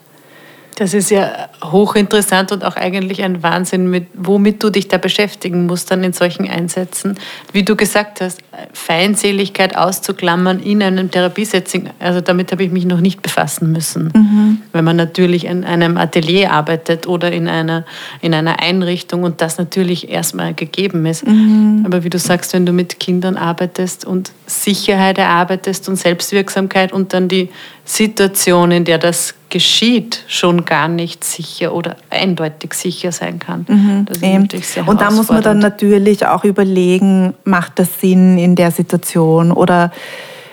[0.75, 5.67] Das ist ja hochinteressant und auch eigentlich ein Wahnsinn, mit, womit du dich da beschäftigen
[5.67, 7.17] musst dann in solchen Einsätzen.
[7.53, 8.41] Wie du gesagt hast,
[8.73, 14.11] Feindseligkeit auszuklammern in einem Therapiesetting, also damit habe ich mich noch nicht befassen müssen.
[14.13, 14.61] Mhm.
[14.73, 17.85] Wenn man natürlich in einem Atelier arbeitet oder in einer,
[18.21, 21.25] in einer Einrichtung und das natürlich erstmal gegeben ist.
[21.25, 21.83] Mhm.
[21.85, 27.13] Aber wie du sagst, wenn du mit Kindern arbeitest und Sicherheit erarbeitest und Selbstwirksamkeit und
[27.13, 27.49] dann die
[27.85, 33.65] Situation, in der das geschieht, schon gar nicht sicher oder eindeutig sicher sein kann.
[33.69, 38.01] Mhm, das ist natürlich sehr Und da muss man dann natürlich auch überlegen, macht das
[38.01, 39.93] Sinn in der Situation oder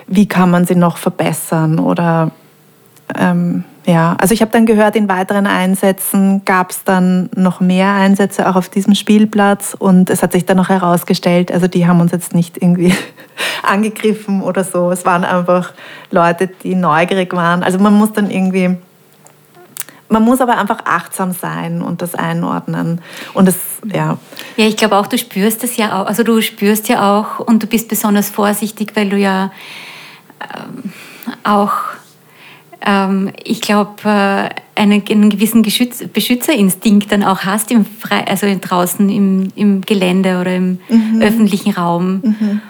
[0.07, 2.31] wie kann man sie noch verbessern oder
[3.19, 7.95] ähm, ja, also ich habe dann gehört, in weiteren Einsätzen gab es dann noch mehr
[7.95, 12.01] Einsätze auch auf diesem Spielplatz und es hat sich dann noch herausgestellt, also die haben
[12.01, 12.95] uns jetzt nicht irgendwie
[13.65, 14.93] angegriffen oder so.
[14.93, 15.73] Es waren einfach
[16.13, 17.65] Leute, die neugierig waren.
[17.65, 18.77] Also man muss dann irgendwie,
[20.09, 23.01] man muss aber einfach achtsam sein und das einordnen.
[23.35, 24.19] Und das, ja.
[24.57, 27.63] Ja, ich glaube auch, du spürst es ja auch, also du spürst ja auch und
[27.63, 29.51] du bist besonders vorsichtig, weil du ja
[30.41, 30.93] ähm,
[31.45, 31.73] auch
[32.85, 38.47] ähm, ich glaube, äh, einen, einen, gewissen Geschütz, Beschützerinstinkt dann auch hast, im Fre also
[38.61, 41.23] draußen im, im Gelände oder im mhm.
[41.23, 42.21] öffentlichen Raum.
[42.23, 42.61] Mhm.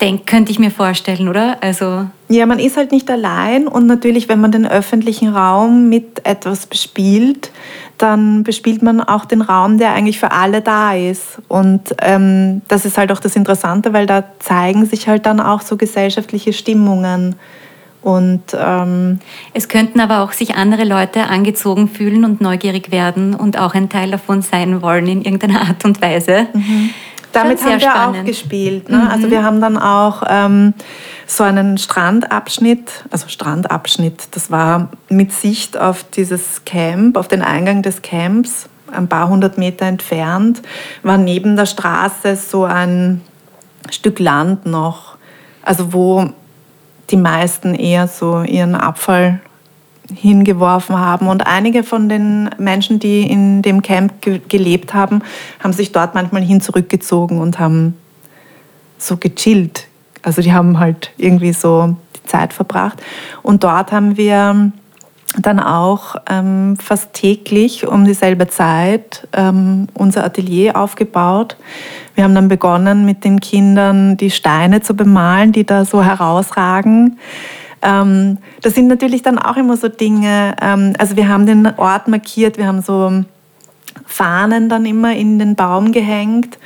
[0.00, 1.58] Denk, könnte ich mir vorstellen, oder?
[1.60, 6.26] Also ja, man ist halt nicht allein und natürlich, wenn man den öffentlichen Raum mit
[6.26, 7.52] etwas bespielt,
[7.98, 11.38] dann bespielt man auch den Raum, der eigentlich für alle da ist.
[11.48, 15.60] Und ähm, das ist halt auch das Interessante, weil da zeigen sich halt dann auch
[15.60, 17.36] so gesellschaftliche Stimmungen.
[18.02, 19.20] Und, ähm
[19.54, 23.88] es könnten aber auch sich andere Leute angezogen fühlen und neugierig werden und auch ein
[23.88, 26.48] Teil davon sein wollen in irgendeiner Art und Weise.
[26.52, 26.90] Mhm.
[27.34, 28.20] Damit haben wir spannend.
[28.20, 28.88] auch gespielt.
[28.88, 28.98] Ne?
[28.98, 29.08] Mhm.
[29.08, 30.74] Also wir haben dann auch ähm,
[31.26, 37.82] so einen Strandabschnitt, also Strandabschnitt, das war mit Sicht auf dieses Camp, auf den Eingang
[37.82, 40.62] des Camps, ein paar hundert Meter entfernt,
[41.02, 43.20] war neben der Straße so ein
[43.90, 45.16] Stück Land noch,
[45.62, 46.30] also wo
[47.10, 49.40] die meisten eher so ihren Abfall
[50.12, 51.28] hingeworfen haben.
[51.28, 55.22] Und einige von den Menschen, die in dem Camp ge gelebt haben,
[55.62, 57.96] haben sich dort manchmal hin zurückgezogen und haben
[58.98, 59.86] so gechillt.
[60.22, 63.02] Also die haben halt irgendwie so die Zeit verbracht.
[63.42, 64.72] Und dort haben wir
[65.38, 71.56] dann auch ähm, fast täglich um dieselbe Zeit ähm, unser Atelier aufgebaut.
[72.14, 77.18] Wir haben dann begonnen, mit den Kindern die Steine zu bemalen, die da so herausragen.
[77.84, 82.08] Ähm, das sind natürlich dann auch immer so Dinge, ähm, also wir haben den Ort
[82.08, 83.24] markiert, wir haben so
[84.06, 86.58] Fahnen dann immer in den Baum gehängt.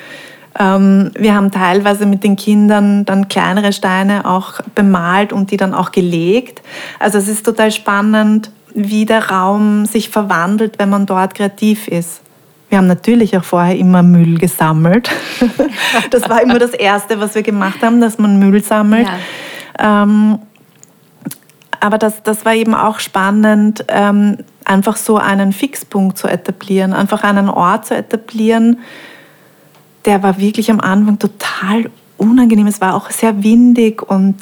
[0.58, 5.74] Ähm, wir haben teilweise mit den Kindern dann kleinere Steine auch bemalt und die dann
[5.74, 6.62] auch gelegt.
[6.98, 12.20] Also es ist total spannend, wie der Raum sich verwandelt, wenn man dort kreativ ist.
[12.68, 15.10] Wir haben natürlich auch vorher immer Müll gesammelt.
[16.10, 19.08] Das war immer das Erste, was wir gemacht haben, dass man Müll sammelt.
[19.78, 20.02] Ja.
[20.02, 20.38] Ähm,
[21.80, 27.22] aber das, das war eben auch spannend, ähm, einfach so einen Fixpunkt zu etablieren, einfach
[27.24, 28.80] einen Ort zu etablieren,
[30.04, 32.66] der war wirklich am Anfang total unangenehm.
[32.66, 34.36] Es war auch sehr windig und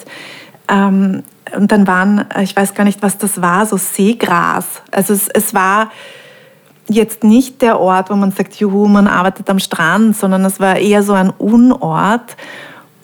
[0.68, 1.22] ähm,
[1.54, 4.66] und dann waren, ich weiß gar nicht, was das war, so Seegras.
[4.90, 5.90] Also es, es war
[6.88, 10.76] jetzt nicht der Ort, wo man sagt, juhu, man arbeitet am Strand, sondern es war
[10.76, 12.36] eher so ein Unort.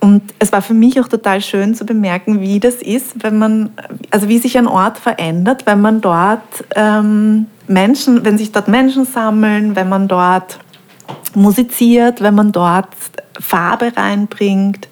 [0.03, 3.70] Und es war für mich auch total schön zu bemerken, wie das ist, wenn man,
[4.11, 6.42] also wie sich ein Ort verändert, wenn man dort
[6.74, 10.59] ähm, Menschen, wenn sich dort Menschen sammeln, wenn man dort
[11.36, 12.88] musiziert, wenn man dort
[13.38, 14.88] Farbe reinbringt.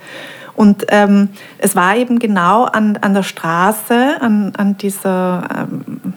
[0.54, 6.14] Und ähm, es war eben genau an, an der Straße, an, an dieser ähm,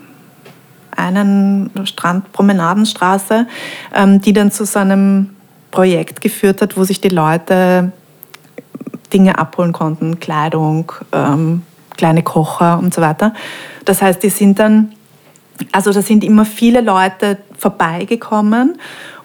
[0.95, 3.47] einen Strandpromenadenstraße,
[3.95, 5.31] ähm, die dann zu so einem
[5.71, 7.91] Projekt geführt hat, wo sich die Leute
[9.13, 11.61] Dinge abholen konnten, Kleidung, ähm,
[11.95, 13.33] kleine Kocher und so weiter.
[13.85, 14.93] Das heißt, die sind dann,
[15.71, 18.79] also da sind immer viele Leute vorbeigekommen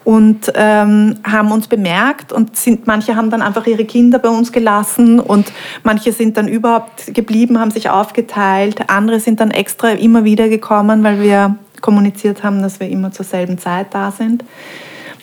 [0.05, 4.53] und ähm, haben uns bemerkt und sind, manche haben dann einfach ihre Kinder bei uns
[4.53, 10.25] gelassen und manche sind dann überhaupt geblieben, haben sich aufgeteilt, andere sind dann extra immer
[10.25, 14.45] wieder gekommen, weil wir kommuniziert haben, dass wir immer zur selben Zeit da sind.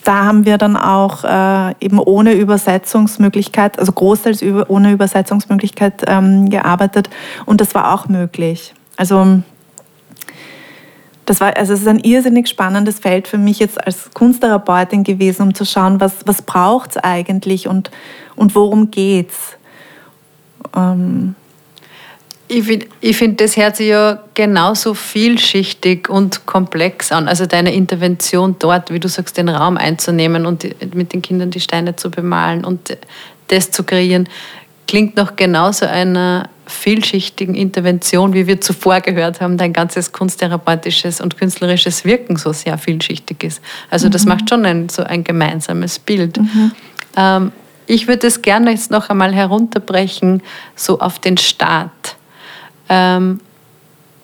[0.06, 6.50] Da haben wir dann auch äh, eben ohne Übersetzungsmöglichkeit, also großteils über, ohne Übersetzungsmöglichkeit ähm,
[6.50, 7.10] gearbeitet
[7.48, 8.76] und das war auch möglich.
[8.98, 9.42] Also
[11.26, 15.42] das war, also es ist ein irrsinnig spannendes Feld für mich jetzt als Kunsttherapeutin gewesen,
[15.42, 17.90] um zu schauen, was, was braucht es eigentlich und,
[18.36, 19.58] und worum geht's.
[20.76, 21.36] Ähm
[22.48, 27.28] ich finde, ich find, das hört sich ja genauso vielschichtig und komplex an.
[27.28, 31.50] Also deine Intervention dort, wie du sagst, den Raum einzunehmen und die, mit den Kindern
[31.50, 32.98] die Steine zu bemalen und
[33.48, 34.30] das zu kreieren,
[34.88, 41.38] klingt nach genauso einer vielschichtigen Intervention, wie wir zuvor gehört haben, dein ganzes kunsttherapeutisches und
[41.38, 43.62] künstlerisches Wirken so sehr vielschichtig ist.
[43.90, 44.30] Also das mhm.
[44.30, 46.38] macht schon ein, so ein gemeinsames Bild.
[46.38, 46.72] Mhm.
[47.18, 47.52] Ähm,
[47.88, 50.42] ich würde es gerne jetzt noch einmal herunterbrechen,
[50.76, 52.16] so auf den Start.
[52.90, 53.40] Ähm,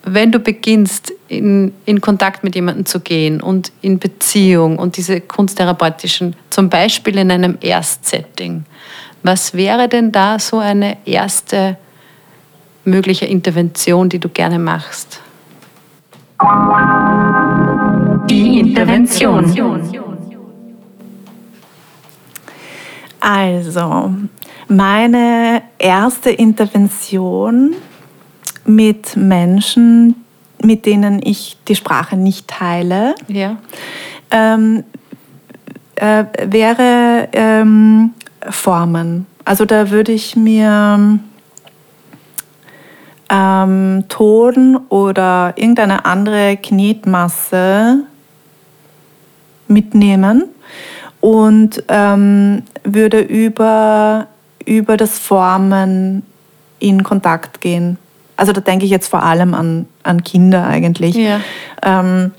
[0.03, 5.21] wenn du beginnst, in, in Kontakt mit jemandem zu gehen und in Beziehung und diese
[5.21, 8.65] kunsttherapeutischen, zum Beispiel in einem Erstsetting,
[9.23, 11.77] was wäre denn da so eine erste
[12.83, 15.21] mögliche Intervention, die du gerne machst?
[18.29, 19.55] Die Intervention.
[23.19, 24.11] Also,
[24.67, 27.75] meine erste Intervention
[28.65, 30.15] mit Menschen,
[30.63, 33.57] mit denen ich die Sprache nicht teile, ja.
[34.31, 34.83] ähm,
[35.95, 38.13] äh, wäre ähm,
[38.49, 39.25] Formen.
[39.45, 41.19] Also da würde ich mir
[43.29, 48.03] ähm, Ton oder irgendeine andere Knetmasse
[49.67, 50.43] mitnehmen
[51.21, 54.27] und ähm, würde über,
[54.65, 56.23] über das Formen
[56.79, 57.97] in Kontakt gehen.
[58.41, 61.13] Also da denke ich jetzt vor allem an, an Kinder eigentlich.
[61.15, 61.41] Ja.
[61.83, 62.31] Ähm,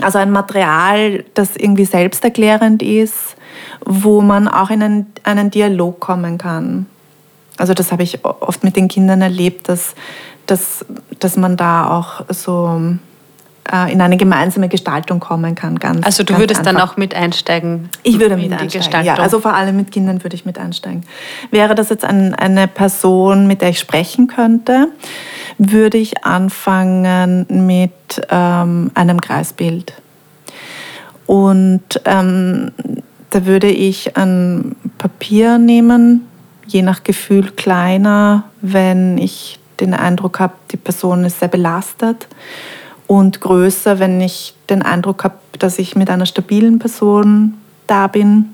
[0.00, 3.36] also ein Material, das irgendwie selbsterklärend ist,
[3.84, 6.86] wo man auch in einen, einen Dialog kommen kann.
[7.58, 9.94] Also das habe ich oft mit den Kindern erlebt, dass,
[10.46, 10.86] dass,
[11.18, 12.96] dass man da auch so
[13.92, 15.78] in eine gemeinsame Gestaltung kommen kann.
[15.78, 16.72] Ganz, also du ganz würdest einfach.
[16.72, 17.88] dann auch mit einsteigen?
[18.02, 19.14] Ich würde mit einsteigen, ja.
[19.14, 21.04] Also vor allem mit Kindern würde ich mit einsteigen.
[21.50, 24.88] Wäre das jetzt ein, eine Person, mit der ich sprechen könnte,
[25.58, 27.92] würde ich anfangen mit
[28.30, 29.94] ähm, einem Kreisbild.
[31.26, 32.70] Und ähm,
[33.30, 36.26] da würde ich ein Papier nehmen,
[36.66, 42.28] je nach Gefühl kleiner, wenn ich den Eindruck habe, die Person ist sehr belastet
[43.06, 47.54] und größer, wenn ich den Eindruck habe, dass ich mit einer stabilen Person
[47.86, 48.50] da bin.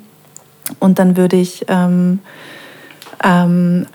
[0.78, 2.20] Und dann würde ich ähm,
[3.22, 3.86] ähm,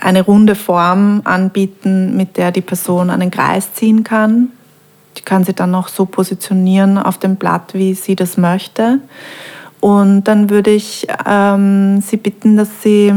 [0.00, 4.48] eine runde Form anbieten, mit der die Person einen Kreis ziehen kann.
[5.16, 9.00] Die kann sie dann auch so positionieren auf dem Blatt, wie sie das möchte.
[9.80, 13.12] Und dann würde ich ähm, sie bitten, dass sie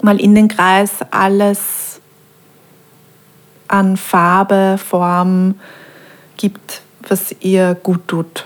[0.00, 2.00] mal in den Kreis alles
[3.72, 5.54] an Farbe, Form
[6.36, 8.44] gibt, was ihr gut tut.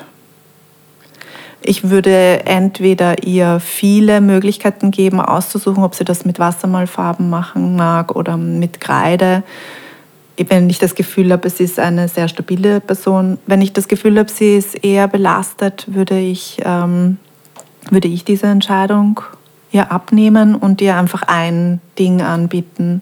[1.61, 8.15] Ich würde entweder ihr viele Möglichkeiten geben, auszusuchen, ob sie das mit Wassermalfarben machen mag
[8.15, 9.43] oder mit Kreide.
[10.37, 13.39] Wenn ich das Gefühl habe, es ist eine sehr stabile Person.
[13.47, 17.19] Wenn ich das Gefühl habe, sie ist eher belastet, würde ich, ähm,
[17.91, 19.21] würde ich diese Entscheidung
[19.73, 23.01] ihr abnehmen und ihr einfach ein Ding anbieten.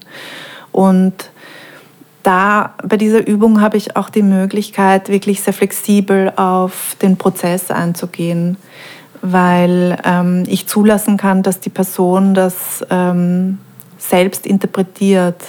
[0.71, 1.29] Und
[2.25, 7.71] da bei dieser Übung habe ich auch die Möglichkeit, wirklich sehr flexibel auf den Prozess
[7.71, 8.57] einzugehen,
[9.21, 13.59] weil ähm, ich zulassen kann, dass die Person das ähm,
[13.97, 15.41] selbst interpretiert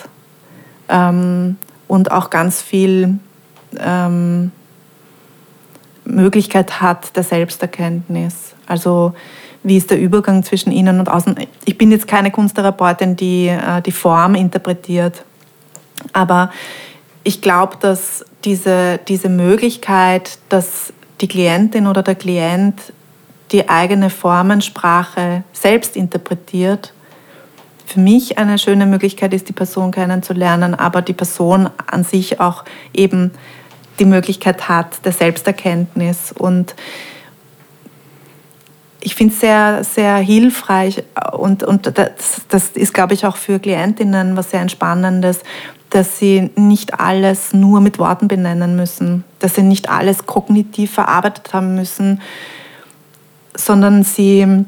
[0.89, 1.57] ähm,
[1.89, 3.19] und auch ganz viel
[3.79, 4.53] ähm,
[6.05, 8.55] Möglichkeit hat der Selbsterkenntnis.
[8.67, 9.15] Also
[9.63, 11.37] wie ist der Übergang zwischen innen und außen?
[11.65, 15.25] Ich bin jetzt keine Kunsttherapeutin, die äh, die Form interpretiert,
[16.13, 16.51] aber
[17.25, 22.81] ich glaube, dass diese, diese Möglichkeit, dass die Klientin oder der Klient
[23.53, 26.93] die eigene Formensprache selbst interpretiert,
[27.87, 32.65] für mich eine schöne Möglichkeit ist, die Person kennenzulernen, aber die Person an sich auch
[32.93, 33.31] eben
[33.99, 36.33] die Möglichkeit hat der Selbsterkenntnis.
[36.37, 36.75] Und
[39.07, 43.61] ich finde es sehr, sehr hilfreich und, und das, das ist, glaube ich, auch für
[43.61, 45.43] Klientinnen was sehr Entspannendes,
[45.91, 51.55] dass sie nicht alles nur mit Worten benennen müssen, dass sie nicht alles kognitiv verarbeitet
[51.55, 52.21] haben müssen,
[53.55, 54.65] sondern sie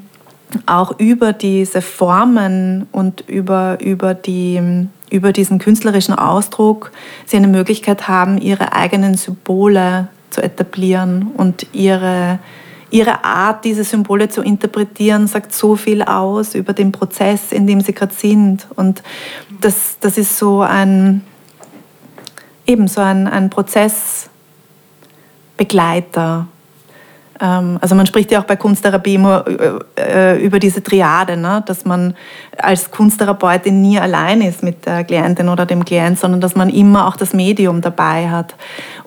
[0.65, 6.93] auch über diese Formen und über, über, die, über diesen künstlerischen Ausdruck
[7.25, 12.39] sie eine Möglichkeit haben, ihre eigenen Symbole zu etablieren und ihre,
[12.91, 17.81] ihre Art, diese Symbole zu interpretieren, sagt so viel aus über den Prozess, in dem
[17.81, 18.65] sie gerade sind.
[18.75, 19.03] Und
[19.61, 21.21] das, das ist so ein,
[22.65, 26.47] eben so ein, ein Prozessbegleiter.
[27.39, 29.45] Ähm, also man spricht ja auch bei Kunsttherapie immer
[29.97, 31.63] äh, über diese Triade, ne?
[31.65, 32.15] dass man
[32.57, 37.07] als Kunsttherapeutin nie allein ist mit der Klientin oder dem Klient, sondern dass man immer
[37.07, 38.55] auch das Medium dabei hat.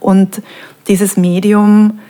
[0.00, 0.42] Und
[0.88, 2.00] dieses Medium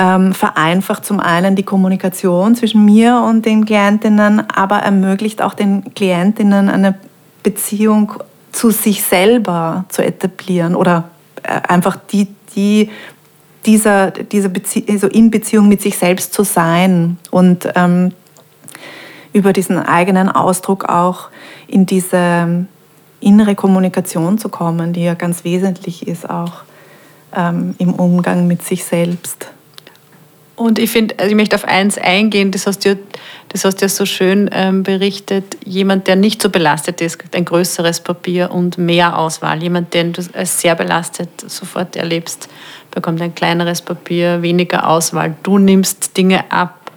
[0.00, 5.92] ähm, vereinfacht zum einen die Kommunikation zwischen mir und den Klientinnen, aber ermöglicht auch den
[5.92, 6.94] Klientinnen eine
[7.42, 8.14] Beziehung
[8.50, 11.10] zu sich selber zu etablieren oder
[11.42, 12.88] äh, einfach die, die,
[13.66, 18.12] dieser, diese Bezie also in Beziehung mit sich selbst zu sein und ähm,
[19.34, 21.28] über diesen eigenen Ausdruck auch
[21.68, 22.66] in diese
[23.20, 26.62] innere Kommunikation zu kommen, die ja ganz wesentlich ist auch
[27.36, 29.50] ähm, im Umgang mit sich selbst.
[30.60, 32.98] Und ich finde, also ich möchte auf eins eingehen, das hast du,
[33.48, 35.56] das hast du ja so schön ähm, berichtet.
[35.64, 39.62] Jemand, der nicht so belastet ist, kriegt ein größeres Papier und mehr Auswahl.
[39.62, 42.50] Jemand, den du als sehr belastet sofort erlebst,
[42.90, 45.34] bekommt ein kleineres Papier, weniger Auswahl.
[45.42, 46.92] Du nimmst Dinge ab.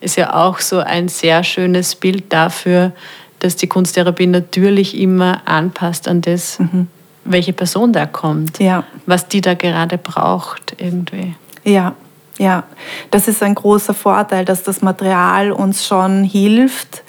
[0.00, 2.92] Ist ja auch so ein sehr schönes Bild dafür,
[3.40, 6.88] dass die Kunsttherapie natürlich immer anpasst an das, mhm.
[7.26, 8.84] welche Person da kommt, ja.
[9.04, 11.34] was die da gerade braucht irgendwie.
[11.62, 11.94] Ja,
[12.42, 12.64] ja,
[13.12, 17.04] das ist ein großer Vorteil, dass das Material uns schon hilft,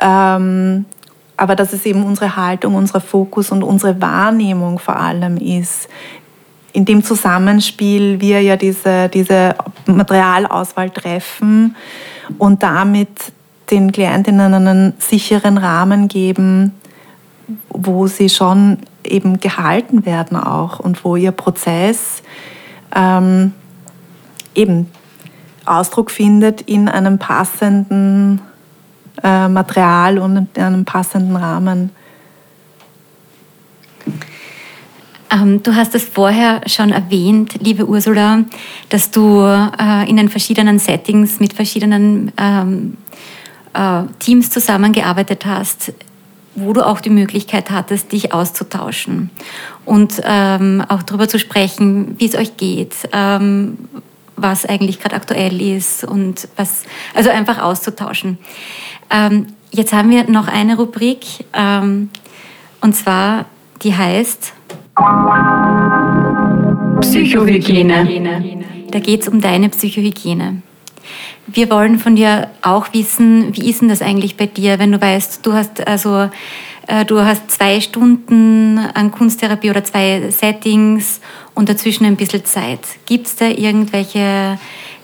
[0.00, 0.84] ähm,
[1.36, 5.88] aber dass es eben unsere Haltung, unser Fokus und unsere Wahrnehmung vor allem ist.
[6.72, 9.56] In dem Zusammenspiel wir ja diese, diese
[9.86, 11.74] Materialauswahl treffen
[12.38, 13.08] und damit
[13.72, 16.72] den Klientinnen einen sicheren Rahmen geben,
[17.70, 22.22] wo sie schon eben gehalten werden auch und wo ihr Prozess
[22.94, 23.52] ähm,
[24.56, 24.90] eben
[25.64, 28.40] Ausdruck findet in einem passenden
[29.22, 31.90] äh, Material und in einem passenden Rahmen.
[35.30, 38.44] Ähm, du hast es vorher schon erwähnt, liebe Ursula,
[38.88, 42.96] dass du äh, in den verschiedenen Settings mit verschiedenen ähm,
[43.74, 45.92] äh, Teams zusammengearbeitet hast,
[46.54, 49.30] wo du auch die Möglichkeit hattest, dich auszutauschen
[49.84, 53.78] und ähm, auch darüber zu sprechen, wie es euch geht, ähm,
[54.36, 56.84] was eigentlich gerade aktuell ist und was,
[57.14, 58.38] also einfach auszutauschen.
[59.10, 62.10] Ähm, jetzt haben wir noch eine Rubrik ähm,
[62.80, 63.46] und zwar
[63.82, 64.52] die heißt
[67.00, 68.62] Psychohygiene.
[68.90, 70.62] Da geht es um deine Psychohygiene.
[71.46, 75.00] Wir wollen von dir auch wissen, wie ist denn das eigentlich bei dir, wenn du
[75.00, 76.28] weißt, du hast also
[77.06, 81.20] du hast zwei Stunden an Kunsttherapie oder zwei Settings
[81.54, 82.80] und dazwischen ein bisschen Zeit.
[83.06, 84.58] Gibt es da irgendwelche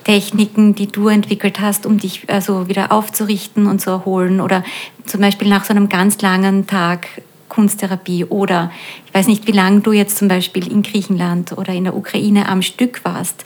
[0.05, 4.41] Techniken, die du entwickelt hast, um dich also wieder aufzurichten und zu erholen?
[4.41, 4.63] Oder
[5.07, 7.09] zum Beispiel nach so einem ganz langen Tag
[7.53, 8.73] Kunsttherapie oder
[9.07, 12.49] ich weiß nicht, wie lange du jetzt zum Beispiel in Griechenland oder in der Ukraine
[12.49, 13.45] am Stück warst.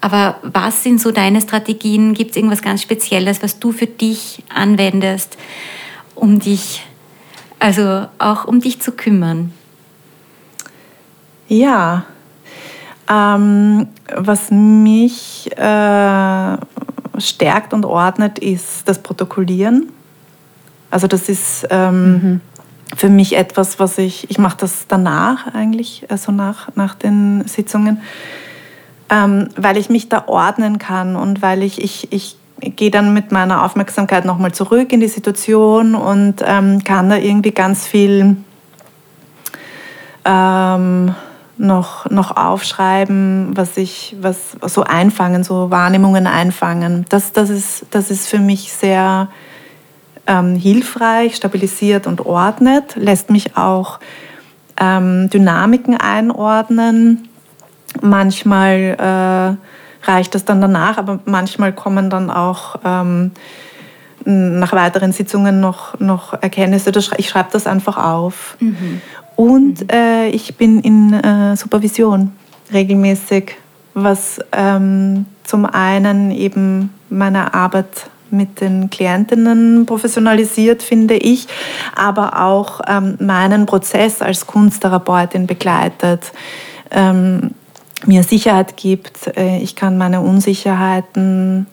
[0.00, 2.14] Aber was sind so deine Strategien?
[2.14, 5.38] Gibt es irgendwas ganz Spezielles, was du für dich anwendest,
[6.16, 6.82] um dich,
[7.64, 9.50] also auch um dich zu kümmern?
[11.48, 12.04] Ja,
[13.08, 16.56] ähm, was mich äh,
[17.16, 19.88] stärkt und ordnet, ist das Protokollieren.
[20.90, 22.40] Also das ist ähm, mhm.
[22.94, 28.02] für mich etwas, was ich, ich mache das danach eigentlich, also nach, nach den Sitzungen,
[29.08, 32.36] ähm, weil ich mich da ordnen kann und weil ich, ich, ich
[32.70, 37.52] gehe dann mit meiner Aufmerksamkeit nochmal zurück in die Situation und ähm, kann da irgendwie
[37.52, 38.36] ganz viel
[40.24, 41.14] ähm,
[41.56, 47.04] noch, noch aufschreiben, was ich, was so einfangen, so Wahrnehmungen einfangen.
[47.08, 49.28] Das, das, ist, das ist für mich sehr
[50.26, 54.00] ähm, hilfreich, stabilisiert und ordnet, lässt mich auch
[54.80, 57.28] ähm, Dynamiken einordnen.
[58.00, 63.32] Manchmal äh, reicht das dann danach, aber manchmal kommen dann auch ähm,
[64.24, 66.92] nach weiteren Sitzungen noch, noch Erkenntnisse.
[67.18, 68.56] Ich schreibe das einfach auf.
[68.60, 69.00] Mhm.
[69.36, 69.88] Und mhm.
[69.90, 72.32] äh, ich bin in äh, Supervision
[72.72, 73.56] regelmäßig,
[73.94, 81.46] was ähm, zum einen eben meine Arbeit mit den Klientinnen professionalisiert, finde ich,
[81.94, 86.32] aber auch ähm, meinen Prozess als Kunsttherapeutin begleitet,
[86.90, 87.52] ähm,
[88.06, 89.36] mir Sicherheit gibt.
[89.36, 91.66] Äh, ich kann meine Unsicherheiten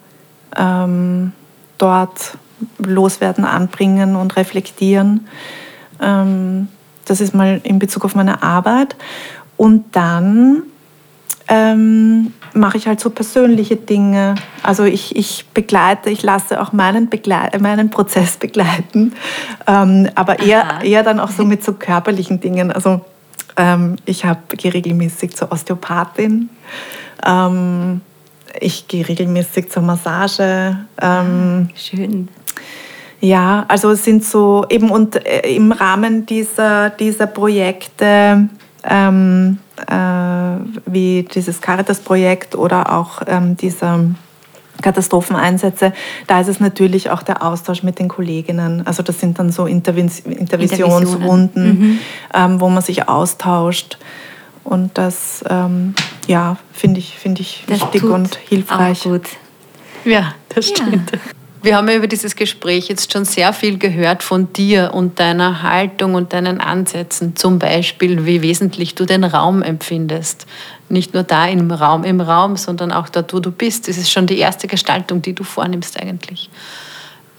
[0.55, 1.33] ähm,
[1.77, 2.37] dort
[2.77, 5.27] loswerden, anbringen und reflektieren.
[5.99, 6.67] Ähm,
[7.05, 8.95] das ist mal in Bezug auf meine Arbeit.
[9.57, 10.63] Und dann
[11.47, 14.35] ähm, mache ich halt so persönliche Dinge.
[14.63, 19.13] Also ich, ich begleite, ich lasse auch meinen, Begle meinen Prozess begleiten,
[19.67, 22.71] ähm, aber eher, eher dann auch so mit so körperlichen Dingen.
[22.71, 23.01] Also
[23.57, 24.23] ähm, ich
[24.57, 26.49] gehe regelmäßig zur Osteopathin.
[27.25, 28.01] Ähm,
[28.59, 30.77] ich gehe regelmäßig zur Massage.
[31.01, 32.29] Ähm, ah, schön.
[33.21, 38.49] Ja, also es sind so eben und äh, im Rahmen dieser, dieser Projekte
[38.83, 39.93] ähm, äh,
[40.85, 43.99] wie dieses Caritas-Projekt oder auch ähm, dieser
[44.81, 45.93] Katastropheneinsätze,
[46.27, 48.85] da ist es natürlich auch der Austausch mit den Kolleginnen.
[48.85, 51.99] Also das sind dann so Intervisionsrunden, mhm.
[52.33, 53.97] ähm, wo man sich austauscht.
[54.63, 55.95] Und das, ähm,
[56.27, 59.01] ja, finde ich, find ich wichtig und hilfreich.
[59.01, 59.27] Auch gut.
[60.05, 61.11] Ja, das stimmt.
[61.11, 61.19] Ja.
[61.63, 65.61] Wir haben ja über dieses Gespräch jetzt schon sehr viel gehört von dir und deiner
[65.61, 67.35] Haltung und deinen Ansätzen.
[67.35, 70.47] Zum Beispiel, wie wesentlich du den Raum empfindest.
[70.91, 73.87] Nicht nur da im Raum, im Raum, sondern auch dort, wo du bist.
[73.87, 76.49] Das ist schon die erste Gestaltung, die du vornimmst eigentlich.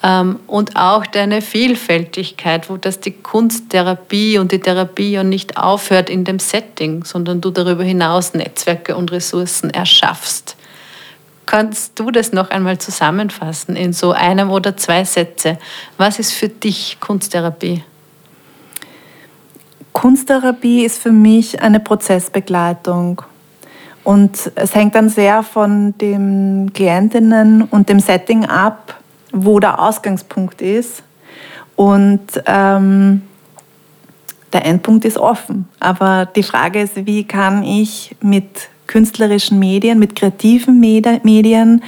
[0.02, 6.10] Ähm, und auch deine Vielfältigkeit, wo das die Kunsttherapie und die Therapie ja nicht aufhört
[6.10, 10.56] in dem Setting, sondern du darüber hinaus Netzwerke und Ressourcen erschaffst.
[11.46, 15.58] Kannst du das noch einmal zusammenfassen in so einem oder zwei Sätze?
[15.98, 17.84] Was ist für dich Kunsttherapie?
[19.92, 23.22] Kunsttherapie ist für mich eine Prozessbegleitung.
[24.04, 28.98] Und es hängt dann sehr von den Klientinnen und dem Setting ab,
[29.32, 31.02] wo der Ausgangspunkt ist.
[31.76, 33.22] Und ähm,
[34.52, 35.68] der Endpunkt ist offen.
[35.80, 41.82] Aber die Frage ist, wie kann ich mit künstlerischen Medien, mit kreativen Medien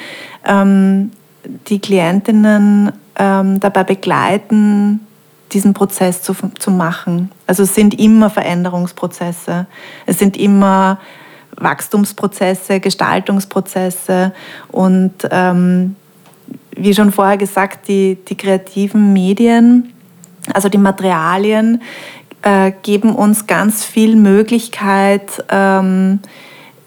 [0.47, 1.11] ähm,
[1.69, 5.01] die Klientinnen ähm, dabei begleiten,
[5.53, 7.31] diesen Prozess zu, zu machen.
[7.47, 9.67] Also es sind immer Veränderungsprozesse,
[10.07, 10.99] es sind immer
[11.57, 14.33] Wachstumsprozesse, Gestaltungsprozesse
[14.71, 15.97] und ähm,
[16.77, 19.93] wie schon vorher gesagt, die, die kreativen Medien,
[20.53, 21.83] also die Materialien,
[22.43, 26.21] äh, geben uns ganz viel Möglichkeit, ähm,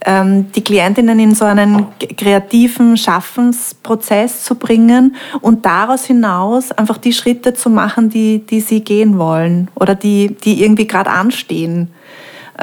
[0.06, 7.14] ähm, die Klientinnen in so einen kreativen Schaffensprozess zu bringen und daraus hinaus einfach die
[7.14, 11.90] Schritte zu machen, die, die sie gehen wollen oder die, die irgendwie gerade anstehen.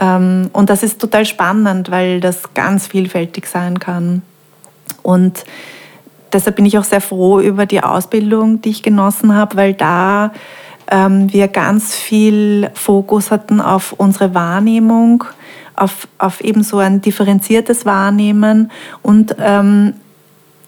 [0.01, 4.23] Ähm, und das ist total spannend, weil das ganz vielfältig sein kann.
[5.03, 5.45] Und
[6.33, 10.33] deshalb bin ich auch sehr froh über die Ausbildung, die ich genossen habe, weil da
[10.91, 15.25] ähm, wir ganz viel Fokus hatten auf unsere Wahrnehmung,
[15.77, 18.71] auf, auf eben so ein differenziertes Wahrnehmen
[19.03, 19.95] und ähm,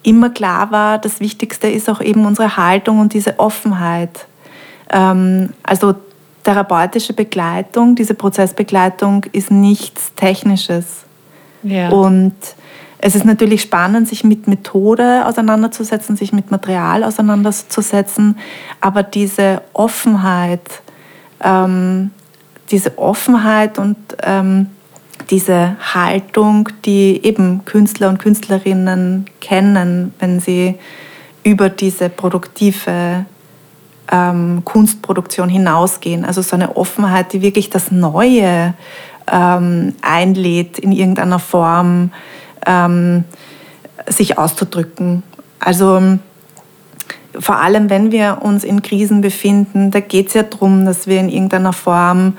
[0.02, 4.26] immer klar war, das Wichtigste ist auch eben unsere Haltung und diese Offenheit.
[4.90, 5.96] Ähm, also
[6.46, 11.02] therapeutische Begleitung, diese Prozessbegleitung ist nichts Technisches.
[11.64, 11.88] Ja.
[11.88, 12.36] Und
[12.98, 18.38] es ist natürlich spannend, sich mit Methode auseinanderzusetzen, sich mit Material auseinanderzusetzen,
[18.80, 20.82] aber diese Offenheit,
[21.42, 22.12] ähm,
[22.70, 24.68] diese Offenheit und ähm,
[25.30, 30.76] diese Haltung, die eben Künstler und Künstlerinnen kennen, wenn sie
[31.42, 33.26] über diese produktive
[34.10, 36.24] ähm, Kunstproduktion hinausgehen.
[36.24, 38.74] Also so eine Offenheit, die wirklich das Neue
[39.30, 42.12] ähm, einlädt in irgendeiner Form,
[42.66, 43.24] ähm,
[44.06, 45.22] sich auszudrücken.
[45.58, 46.18] Also
[47.38, 51.20] vor allem, wenn wir uns in Krisen befinden, da geht es ja darum, dass wir
[51.20, 52.34] in irgendeiner Form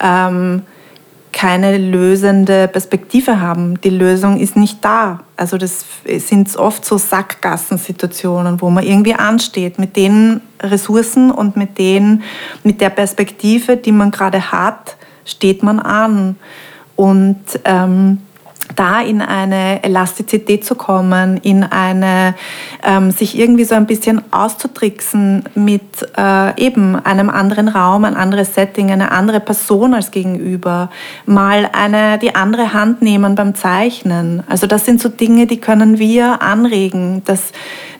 [0.00, 0.62] ähm,
[1.36, 3.78] keine lösende Perspektive haben.
[3.82, 5.20] Die Lösung ist nicht da.
[5.36, 5.84] Also das
[6.16, 12.22] sind oft so Sackgassensituationen, wo man irgendwie ansteht mit den Ressourcen und mit, den,
[12.64, 16.36] mit der Perspektive, die man gerade hat, steht man an.
[16.96, 18.22] Und ähm,
[18.74, 22.34] da in eine Elastizität zu kommen, in eine,
[22.82, 25.82] ähm, sich irgendwie so ein bisschen auszutricksen mit
[26.16, 30.90] äh, eben einem anderen Raum, ein anderes Setting, eine andere Person als Gegenüber,
[31.26, 34.42] mal eine, die andere Hand nehmen beim Zeichnen.
[34.48, 37.52] Also das sind so Dinge, die können wir anregen, dass,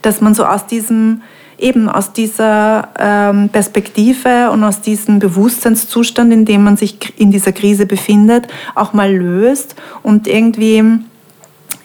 [0.03, 1.23] dass man so aus diesem
[1.59, 7.53] eben aus dieser ähm, Perspektive und aus diesem Bewusstseinszustand, in dem man sich in dieser
[7.53, 10.83] Krise befindet, auch mal löst und irgendwie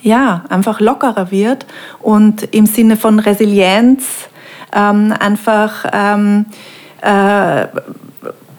[0.02, 1.66] ja, einfach lockerer wird
[2.00, 4.04] und im Sinne von Resilienz
[4.74, 6.46] ähm, einfach ähm,
[7.02, 7.68] äh,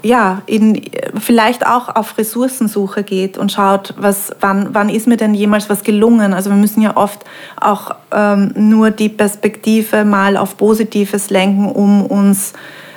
[0.02, 0.82] ja, in,
[1.18, 5.84] vielleicht auch auf Ressourcensuche geht und schaut, was, wann, wann ist mir denn jemals was
[5.84, 6.34] gelungen.
[6.34, 7.24] Also wir müssen ja oft
[7.60, 12.52] auch ähm, nur die Perspektive mal auf Positives lenken, um uns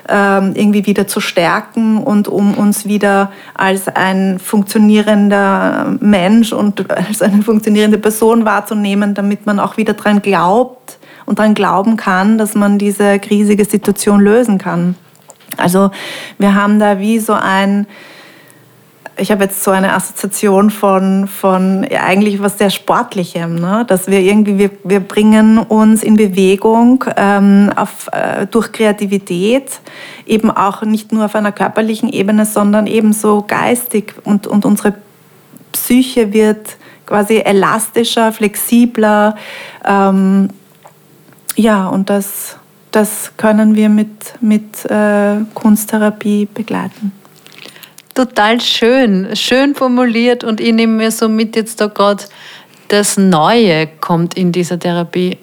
[0.08, 7.22] ähm, irgendwie wieder zu stärken und um uns wieder als ein funktionierender Mensch und als
[7.22, 12.56] eine funktionierende Person wahrzunehmen, damit man auch wieder daran glaubt und daran glauben kann, dass
[12.56, 14.96] man diese krisige Situation lösen kann.
[15.58, 15.92] Also
[16.38, 17.88] wir haben da wie so ein,
[19.18, 23.86] ich habe jetzt so eine Assoziation von, von ja, eigentlich was sehr Sportlichem, ne?
[23.88, 29.80] dass wir irgendwie, wir, wir bringen uns in Bewegung ähm, auf, äh, durch Kreativität,
[30.26, 34.96] eben auch nicht nur auf einer körperlichen Ebene, sondern ebenso geistig und, und unsere
[35.72, 39.36] Psyche wird quasi elastischer, flexibler.
[39.86, 40.50] Ähm,
[41.56, 42.58] ja, und das
[42.96, 47.12] das können wir mit, mit äh, Kunsttherapie begleiten.
[48.14, 52.24] Total schön, schön formuliert und ich nehme mir so mit jetzt da gerade,
[52.88, 55.38] das Neue kommt in dieser Therapie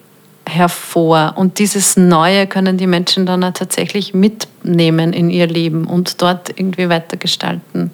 [0.48, 6.22] hervor und dieses Neue können die Menschen dann auch tatsächlich mitnehmen in ihr Leben und
[6.22, 7.90] dort irgendwie weitergestalten.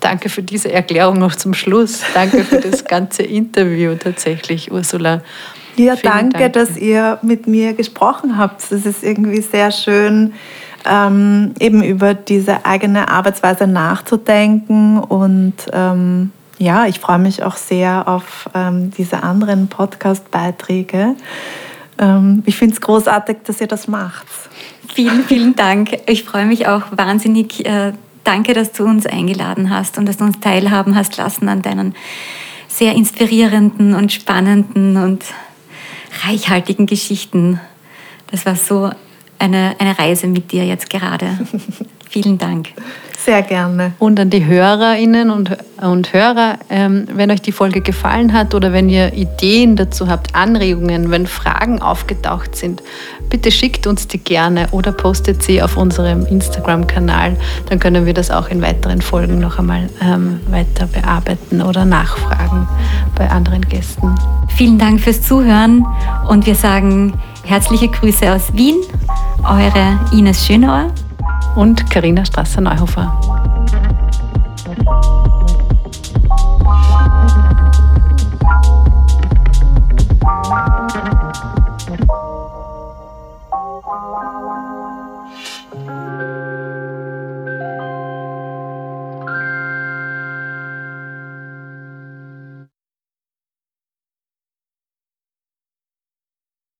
[0.00, 2.02] Danke für diese Erklärung noch zum Schluss.
[2.12, 5.22] Danke für das ganze Interview tatsächlich, Ursula.
[5.76, 6.52] Ja, danke, Dank.
[6.54, 8.62] dass ihr mit mir gesprochen habt.
[8.70, 10.32] Es ist irgendwie sehr schön,
[10.88, 14.98] ähm, eben über diese eigene Arbeitsweise nachzudenken.
[14.98, 21.16] Und ähm, ja, ich freue mich auch sehr auf ähm, diese anderen Podcast-Beiträge.
[21.98, 24.26] Ähm, ich finde es großartig, dass ihr das macht.
[24.94, 25.98] Vielen, vielen Dank.
[26.06, 27.66] Ich freue mich auch wahnsinnig.
[27.66, 27.92] Äh,
[28.24, 31.94] danke, dass du uns eingeladen hast und dass du uns teilhaben hast lassen an deinen
[32.68, 35.24] sehr inspirierenden und spannenden und
[36.24, 37.60] reichhaltigen Geschichten.
[38.30, 38.90] Das war so
[39.38, 41.38] eine, eine Reise mit dir jetzt gerade.
[42.08, 42.68] Vielen Dank.
[43.26, 43.90] Sehr gerne.
[43.98, 45.50] Und an die Hörerinnen und,
[45.82, 50.36] und Hörer, ähm, wenn euch die Folge gefallen hat oder wenn ihr Ideen dazu habt,
[50.36, 52.84] Anregungen, wenn Fragen aufgetaucht sind,
[53.28, 57.36] bitte schickt uns die gerne oder postet sie auf unserem Instagram-Kanal.
[57.68, 62.68] Dann können wir das auch in weiteren Folgen noch einmal ähm, weiter bearbeiten oder nachfragen
[63.16, 64.14] bei anderen Gästen.
[64.56, 65.84] Vielen Dank fürs Zuhören
[66.28, 68.76] und wir sagen herzliche Grüße aus Wien,
[69.42, 70.92] eure Ines Schönauer
[71.56, 73.12] und Karina Strasser-Neuhofer.